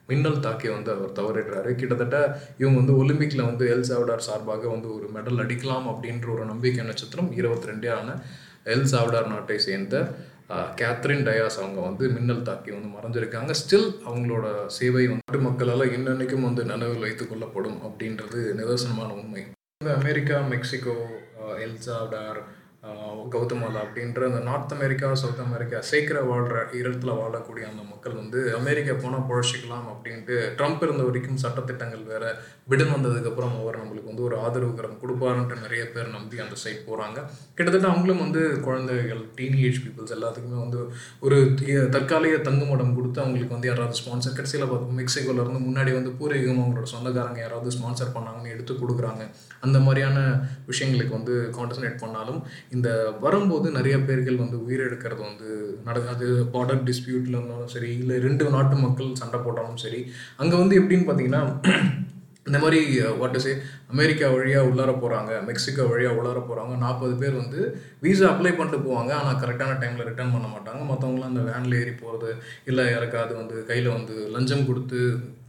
மின்னல் 0.07 0.39
தாக்கி 0.39 0.67
வந்து 0.69 0.89
அவர் 0.91 1.13
தவறிடுறாரு. 1.19 1.69
கிட்டத்தட்ட 1.75 2.17
இவங்க 2.57 2.77
வந்து 2.79 2.95
ஒலிம்பிக்கில் 3.01 3.45
வந்து 3.45 3.65
எல் 3.73 3.87
சாவ்டார் 3.89 4.25
சார்பாக 4.27 4.67
வந்து 4.67 4.89
ஒரு 4.95 5.07
மெடல் 5.15 5.41
அடிக்கலாம் 5.43 5.87
அப்படின்ற 5.91 6.27
ஒரு 6.29 6.45
நம்பிக்கை 6.45 6.85
நட்சத்திரம் 6.85 7.29
இருபத்தி 7.31 7.69
ரெண்டே 7.71 7.91
ஆன 7.99 8.17
எல் 8.65 8.87
சாவ்டார் 8.91 9.27
நாட்டை 9.27 9.57
சேர்ந்த 9.59 9.95
கேத்ரின் 10.75 11.25
டயாஸ் 11.25 11.59
அவங்க 11.59 11.81
வந்து 11.81 12.09
மின்னல் 12.09 12.41
தாக்கி 12.41 12.71
வந்து 12.71 12.89
மறைஞ்சிருக்காங்க. 12.89 13.51
ஸ்டில் 13.53 13.87
அவங்களோட 14.05 14.45
சேவை 14.69 15.07
நாட்டு 15.07 15.39
மக்களால் 15.39 15.85
இன்னன்னைக்கும் 15.89 16.41
வந்து 16.41 16.63
நினைவில் 16.65 16.99
வைத்துக் 16.99 17.29
கொள்ளப்படும் 17.29 17.79
அப்படின்றது 17.83 18.41
நிதர்சனமான 18.53 19.09
உண்மை. 19.13 19.43
அமெரிக்கா 19.95 20.39
மெக்சிகோ 20.49 20.95
அஹ், 21.41 21.57
கௌதமாலா 22.83 23.81
அப்படின்ற 23.83 24.21
அந்த 24.25 24.39
நார்த் 24.39 24.73
அமெரிக்கா 24.73 25.13
சவுத் 25.13 25.39
அமெரிக்கா 25.39 25.77
சேர்க்கிற 25.81 26.21
வாழ்கிற 26.21 26.55
இடத்துல 26.79 27.11
வாழக்கூடிய 27.19 27.63
அந்த 27.69 27.83
மக்கள் 27.91 28.13
வந்து 28.13 28.39
அமெரிக்கா 28.55 28.93
போனால் 28.93 29.27
புழைச்சிக்கலாம் 29.29 29.85
அப்படின்ட்டு 29.91 30.35
ட்ரம்ப் 30.57 30.83
இருந்த 30.83 31.03
வரைக்கும் 31.03 31.39
சட்டத்திட்டங்கள் 31.43 32.03
வேற 32.03 32.23
பிடன் 32.67 32.91
வந்ததுக்கப்புறம் 32.95 33.55
அவர் 33.61 33.79
நம்மளுக்கு 33.81 34.11
வந்து 34.11 34.23
ஒரு 34.23 34.35
ஆதரவுகரம் 34.37 34.99
கொடுப்பாருன்ட்டு 35.01 35.61
நிறைய 35.61 35.83
பேர் 35.91 36.07
நம்பி 36.07 36.39
அந்த 36.39 36.55
சைட் 36.55 36.83
போகிறாங்க 36.89 37.17
கிட்டத்தட்ட 37.55 37.87
அவங்களும் 37.87 38.19
வந்து 38.19 38.43
குழந்தைகள் 38.59 39.23
டீனேஜ் 39.35 39.79
பீப்புள்ஸ் 39.85 40.15
எல்லாத்துக்குமே 40.17 40.59
வந்து 40.59 40.81
ஒரு 41.19 41.39
தற்காலிக 41.89 42.37
தங்குமடம் 42.37 42.95
கொடுத்து 42.95 43.21
அவங்களுக்கு 43.21 43.53
வந்து 43.53 43.67
யாராவது 43.67 43.99
ஸ்பான்சர் 44.01 44.37
கடைசியில் 44.37 44.67
பார்த்தோம் 44.67 44.99
மெக்சிகோலேருந்து 44.99 45.63
முன்னாடி 45.67 45.93
வந்து 45.93 46.13
பூர்வீகம் 46.19 46.61
அவங்களோட 46.63 46.89
சொந்தக்காரங்க 46.95 47.39
யாராவது 47.39 47.75
ஸ்பான்சர் 47.77 48.15
பண்ணாங்கன்னு 48.17 48.53
எடுத்து 48.55 48.73
கொடுக்குறாங்க. 48.73 49.23
அந்த 49.59 49.79
மாதிரியான 49.79 50.19
விஷயங்களுக்கு 50.67 51.09
வந்து 51.09 51.35
கான்சன்ட்ரேட் 51.57 51.99
பண்ணாலும் 51.99 52.39
இந்த 52.73 52.89
வரும்போது 53.19 53.67
நிறைய 53.71 53.95
பேர்கள் 53.99 54.41
வந்து 54.41 54.57
உயிரிழக்கிறது 54.63 55.21
வந்து 55.21 55.49
நடக்காது 55.83 56.27
பார்டர் 56.53 56.83
டிஸ்பியூட்ல 56.83 57.37
இருந்தாலும் 57.37 57.73
சரி 57.73 57.91
இல்லை 57.95 58.17
ரெண்டு 58.19 58.45
நாட்டு 58.49 58.77
மக்கள் 58.77 59.11
சண்டை 59.13 59.39
போட்டாலும் 59.39 59.81
சரி 59.81 60.01
அங்கே 60.37 60.55
வந்து 60.55 60.77
எப்படின்னு 60.81 61.07
பார்த்தீங்கன்னா 61.07 61.43
இந்த 62.47 62.57
மாதிரி 62.59 62.79
வாட் 63.17 63.37
சே 63.39 63.51
அமெரிக்கா 63.93 64.27
வழியாக 64.35 64.69
உள்ளார 64.69 64.91
போகிறாங்க 65.03 65.31
மெக்சிகோ 65.49 65.83
வழியாக 65.91 66.17
உள்ளார 66.19 66.39
போகிறாங்க 66.49 66.73
நாற்பது 66.85 67.15
பேர் 67.21 67.35
வந்து 67.41 67.59
வீசா 68.05 68.25
அப்ளை 68.31 68.53
பண்ணிட்டு 68.55 68.79
போவாங்க. 68.87 69.11
ஆனால் 69.19 69.39
கரெக்டான 69.43 69.77
டைமில் 69.81 70.07
ரிட்டர்ன் 70.09 70.33
பண்ண 70.35 70.47
மாட்டாங்க. 70.55 70.81
மற்றவங்களாம் 70.91 71.31
அந்த 71.31 71.43
வேனில் 71.49 71.79
ஏறி 71.81 71.93
போகிறது 72.01 72.31
இல்லை 72.71 72.85
யாருக்காவது 72.93 73.33
வந்து 73.41 73.55
கையில் 73.69 73.95
வந்து 73.97 74.15
லஞ்சம் 74.35 74.67
கொடுத்து 74.69 74.99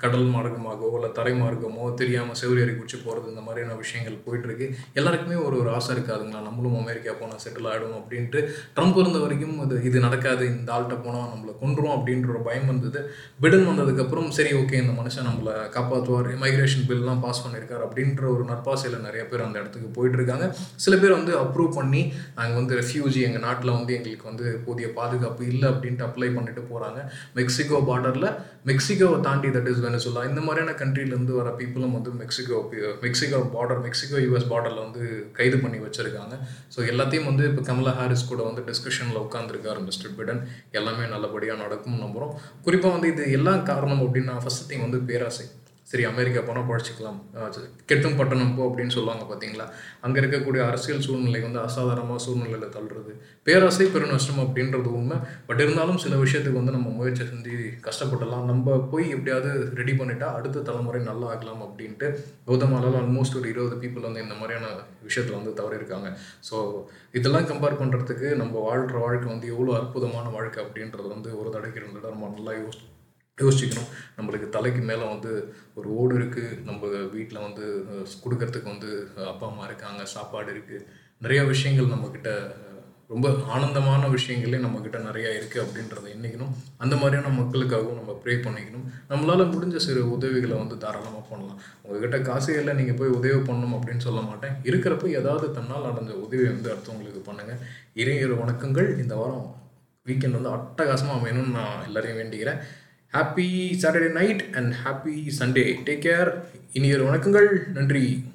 கடல் 0.03 0.31
மார்க்கமாகவோ 0.35 0.97
இல்லை 0.99 1.11
தரை 1.19 1.33
மார்க்கமோ 1.41 1.85
தெரியாமல் 2.01 2.39
செவ்வரி 2.41 2.73
குடிச்சு 2.79 2.99
போகிறது 3.05 3.31
இந்த 3.33 3.43
மாதிரியான 3.47 3.77
விஷயங்கள் 3.83 4.17
போயிட்டுருக்கு 4.25 4.67
எல்லாருக்குமே 4.99 5.37
ஒரு 5.47 5.55
ஒரு 5.61 5.71
ஆசை 5.77 5.91
இருக்காதுங்களா 5.97 6.41
நம்மளும் 6.49 6.79
அமெரிக்கா 6.81 7.13
போனால் 7.21 7.43
செட்டில் 7.45 7.69
ஆகிடும் 7.71 7.97
அப்படின்ட்டு 8.01 8.41
ட்ரம்ப் 8.77 8.99
இருந்த 9.03 9.19
வரைக்கும் 9.25 9.57
இது 9.65 9.77
இது 9.89 9.99
நடக்காது. 10.07 10.45
இந்த 10.55 10.71
ஆள்கிட்ட 10.77 10.99
போனால் 11.07 11.31
நம்மளை 11.33 11.55
கொன்றும் 11.63 11.95
அப்படின்ற 11.97 12.29
ஒரு 12.35 12.43
பயம் 12.49 12.71
வந்தது. 12.73 13.03
பிடன் 13.45 13.69
வந்ததுக்கப்புறம் 13.71 14.29
சரி 14.39 14.53
ஓகே 14.61 14.81
இந்த 14.83 14.95
மனுஷன் 15.01 15.29
நம்மளை 15.31 15.55
காப்பாற்றுவார் 15.77 16.31
மைக்ரேஷன் 16.45 16.87
பில்லாம் 16.91 17.25
பாஸ் 17.27 17.45
பண்ணியிருக்காரு 17.45 17.87
அப்படின்ற 17.89 18.33
ஒரு 18.35 18.45
நற்பாசையில் 18.51 19.05
நிறைய 19.07 19.23
பேர் 19.31 19.47
அந்த 19.47 19.57
இடத்துக்கு 19.63 19.91
போயிட்டுருக்காங்க. 19.97 20.47
சில 20.85 20.95
பேர் 21.03 21.17
வந்து 21.19 21.33
அப்ரூவ் 21.45 21.71
பண்ணி 21.79 22.03
நாங்கள் 22.39 22.59
வந்து 22.61 22.79
ரெஃப்யூஜி 22.81 23.23
எங்கள் 23.29 23.45
நாட்டில் 23.47 23.77
வந்து 23.79 23.95
எங்களுக்கு 23.99 24.31
வந்து 24.31 24.47
போதிய 24.67 24.89
பாதுகாப்பு 24.99 25.43
இல்லை 25.53 25.67
அப்படின்ட்டு 25.73 26.07
அப்ளை 26.09 26.31
பண்ணிட்டு 26.37 26.65
போகிறாங்க 26.71 27.01
மெக்சிகோ 27.39 27.81
பார்டரில் 27.91 28.29
மெக்சிகோவை 28.71 29.19
தாண்டி 29.29 29.49
தட் 29.57 29.71
இஸ் 29.73 29.83
வெனசுலா 29.87 30.21
இந்த 30.31 30.41
மாதிரியான 30.47 30.75
கண்ட்ரிலேருந்து 30.83 31.35
வர 31.41 31.49
பீப்புளும் 31.61 31.97
வந்து 31.99 32.13
Mexico 32.21 32.59
Mexico 33.05 33.41
border 33.57 33.83
Mexico 33.87 34.19
US 34.27 34.49
பார்டரில் 34.53 34.85
வந்து 34.87 35.03
கைது 35.39 35.57
பண்ணி 35.65 35.81
வச்சுருக்காங்க. 35.87 36.35
ஸோ 36.75 36.81
எல்லாத்தையும் 36.93 37.29
வந்து 37.31 37.45
இப்போ 37.51 37.65
கமலா 37.71 37.95
ஹாரிஸ் 38.01 38.31
கூட 38.33 38.41
வந்து 38.51 38.65
டிஸ்கஷனில் 38.71 39.23
உட்காந்துருக்காரு 39.27 39.83
மிஸ்டர் 39.89 40.17
பிடன் 40.21 40.41
எல்லாமே 40.79 41.07
நல்லபடியாக 41.15 41.63
நடக்கும்னு 41.65 42.05
நம்புகிறோம் 42.07 42.33
குறிப்பாக 42.69 42.95
வந்து 42.97 43.11
இது 43.15 43.25
எல்லாம் 43.39 43.67
காரணம் 43.73 44.05
அப்படின்னா 44.07 44.37
ஃபஸ்ட் 44.45 44.67
திங் 44.71 44.87
வந்து 44.87 45.01
பேராசை. 45.11 45.47
சரி 45.91 46.05
அமெரிக்கா 46.11 46.41
போனால் 46.49 46.69
பழச்சிக்கலாம். 46.69 47.19
கெட்டும் 47.91 48.17
பட்டணம் 48.19 48.55
போ 48.57 48.63
அப்படின்னு 48.69 48.95
சொல்லுவாங்க 48.97 49.25
பார்த்தீங்களா 49.31 49.67
அங்கே 50.05 50.19
இருக்கக்கூடிய 50.23 50.61
அரசியல் 50.69 51.05
சூழ்நிலை 51.07 51.41
வந்து 51.47 51.61
அசாதாரணமாக 51.67 52.23
சூழ்நிலையில் 52.27 52.73
தள்ளுறது. 52.77 53.13
பேராசை 53.49 53.87
பெருநஷ்டம் 53.95 54.41
அப்படின்றது 54.45 54.91
உண்மை. 54.99 55.19
பட் 55.49 55.63
இருந்தாலும் 55.65 56.01
சில 56.05 56.15
விஷயத்துக்கு 56.25 56.61
வந்து 56.61 56.77
நம்ம 56.77 56.93
முயற்சி 56.99 57.25
செஞ்சு 57.33 57.57
கஷ்டப்படலாம் 57.89 58.49
நம்ம 58.53 58.77
போய் 58.93 59.07
எப்படியாவது 59.17 59.53
ரெடி 59.81 59.95
பண்ணிட்டா 60.01 60.31
அடுத்த 60.39 60.65
தலைமுறை 60.71 61.03
நல்லா 61.11 61.29
ஆகலாம் 61.35 61.63
அப்படின்ட்டு 61.69 62.09
கௌதமாலால் 62.49 62.99
ஆல்மோஸ்ட் 63.03 63.39
ஒரு 63.41 63.49
இருபது 63.55 63.79
பீப்புள் 63.85 64.09
வந்து 64.09 64.25
இந்த 64.27 64.37
மாதிரியான 64.41 64.73
விஷயத்தில் 65.09 65.39
வந்து 65.41 65.55
தவறியிருக்காங்க. 65.61 66.11
ஸோ 66.49 66.57
இதெல்லாம் 67.21 67.49
கம்பேர் 67.53 67.81
பண்ணுறதுக்கு 67.83 68.31
நம்ம 68.43 68.65
வாழ்கிற 68.69 68.99
வாழ்க்கை 69.07 69.29
வந்து 69.35 69.53
எவ்வளோ 69.55 69.77
அற்புதமான 69.81 70.27
வாழ்க்கை 70.39 70.61
அப்படின்றது 70.65 71.09
வந்து 71.15 71.31
ஒரு 71.41 71.49
தடவைக்கு 71.55 71.85
ரெண்டு 71.87 71.99
தடவை 72.01 72.15
நம்ம 72.17 72.35
நல்லா 72.39 72.55
யோசி 72.63 72.85
யோசிக்கணும் 73.39 73.89
நம்மளுக்கு 74.17 74.49
தலைக்கு 74.57 74.83
மேலே 74.89 75.05
வந்து 75.13 75.31
ஒரு 75.79 75.89
ஓடு 76.01 76.15
இருக்குது 76.19 76.59
நம்ம 76.67 76.91
வீட்டில் 77.15 77.47
வந்து 77.47 77.65
கொடுக்கறதுக்கு 78.25 78.69
வந்து 78.75 78.91
அப்பா 79.31 79.47
அம்மா 79.49 79.65
இருக்காங்க 79.69 80.03
சாப்பாடு 80.13 80.51
இருக்குது 80.55 80.85
நிறைய 81.25 81.41
விஷயங்கள் 81.51 81.93
நம்மக்கிட்ட 81.95 82.31
ரொம்ப 83.13 83.29
ஆனந்தமான 83.55 84.05
விஷயங்களே 84.15 84.61
நம்மக்கிட்ட 84.65 84.99
நிறையா 85.07 85.31
இருக்குது 85.39 85.63
அப்படின்றத 85.65 86.07
எண்ணிக்கணும். 86.13 86.53
அந்த 86.83 86.95
மாதிரியான 87.01 87.33
மக்களுக்காகவும் 87.41 87.99
நம்ம 88.01 88.13
ப்ரே 88.23 88.35
பண்ணிக்கணும். 88.45 88.87
நம்மளால் 89.11 89.53
முடிஞ்ச 89.55 89.81
சிறு 89.87 90.03
உதவிகளை 90.15 90.55
வந்து 90.61 90.77
தாராளமாக 90.85 91.25
பண்ணலாம். 91.33 91.59
உங்ககிட்ட 91.85 92.19
காசே 92.29 92.55
இல்லை 92.61 92.75
நீங்கள் 92.81 92.99
போய் 93.01 93.17
உதவி 93.19 93.41
பண்ணணும் 93.49 93.77
அப்படின்னு 93.79 94.07
சொல்ல 94.07 94.23
மாட்டேன். 94.31 94.55
இருக்கிறப்ப 94.69 95.11
ஏதாவது 95.21 95.49
தன்னால் 95.59 95.91
அடைஞ்ச 95.91 96.15
உதவி 96.27 96.47
வந்து 96.53 96.73
அடுத்தவங்களுக்கு 96.75 97.23
பண்ணுங்கள் 97.29 97.61
இறையிற 98.03 98.33
வணக்கங்கள் 98.43 98.89
இந்த 99.05 99.17
வாரம் 99.23 99.45
வீக்கெண்ட் 100.07 100.39
வந்து 100.39 100.55
அட்டகாசமாக 100.57 101.19
அமையணும்னு 101.21 101.57
நான் 101.59 101.85
எல்லாரையும் 101.89 102.21
வேண்டிக்கிறேன். 102.23 102.63
Happy 103.15 103.73
Saturday 103.83 104.11
night 104.11 104.45
and 104.55 104.75
happy 104.85 105.33
Sunday 105.39 105.75
take 105.85 106.05
care 106.05 106.35
இனியர் 106.73 107.05
வணக்கங்கள். 107.05 107.67
நன்றி. 107.73 108.25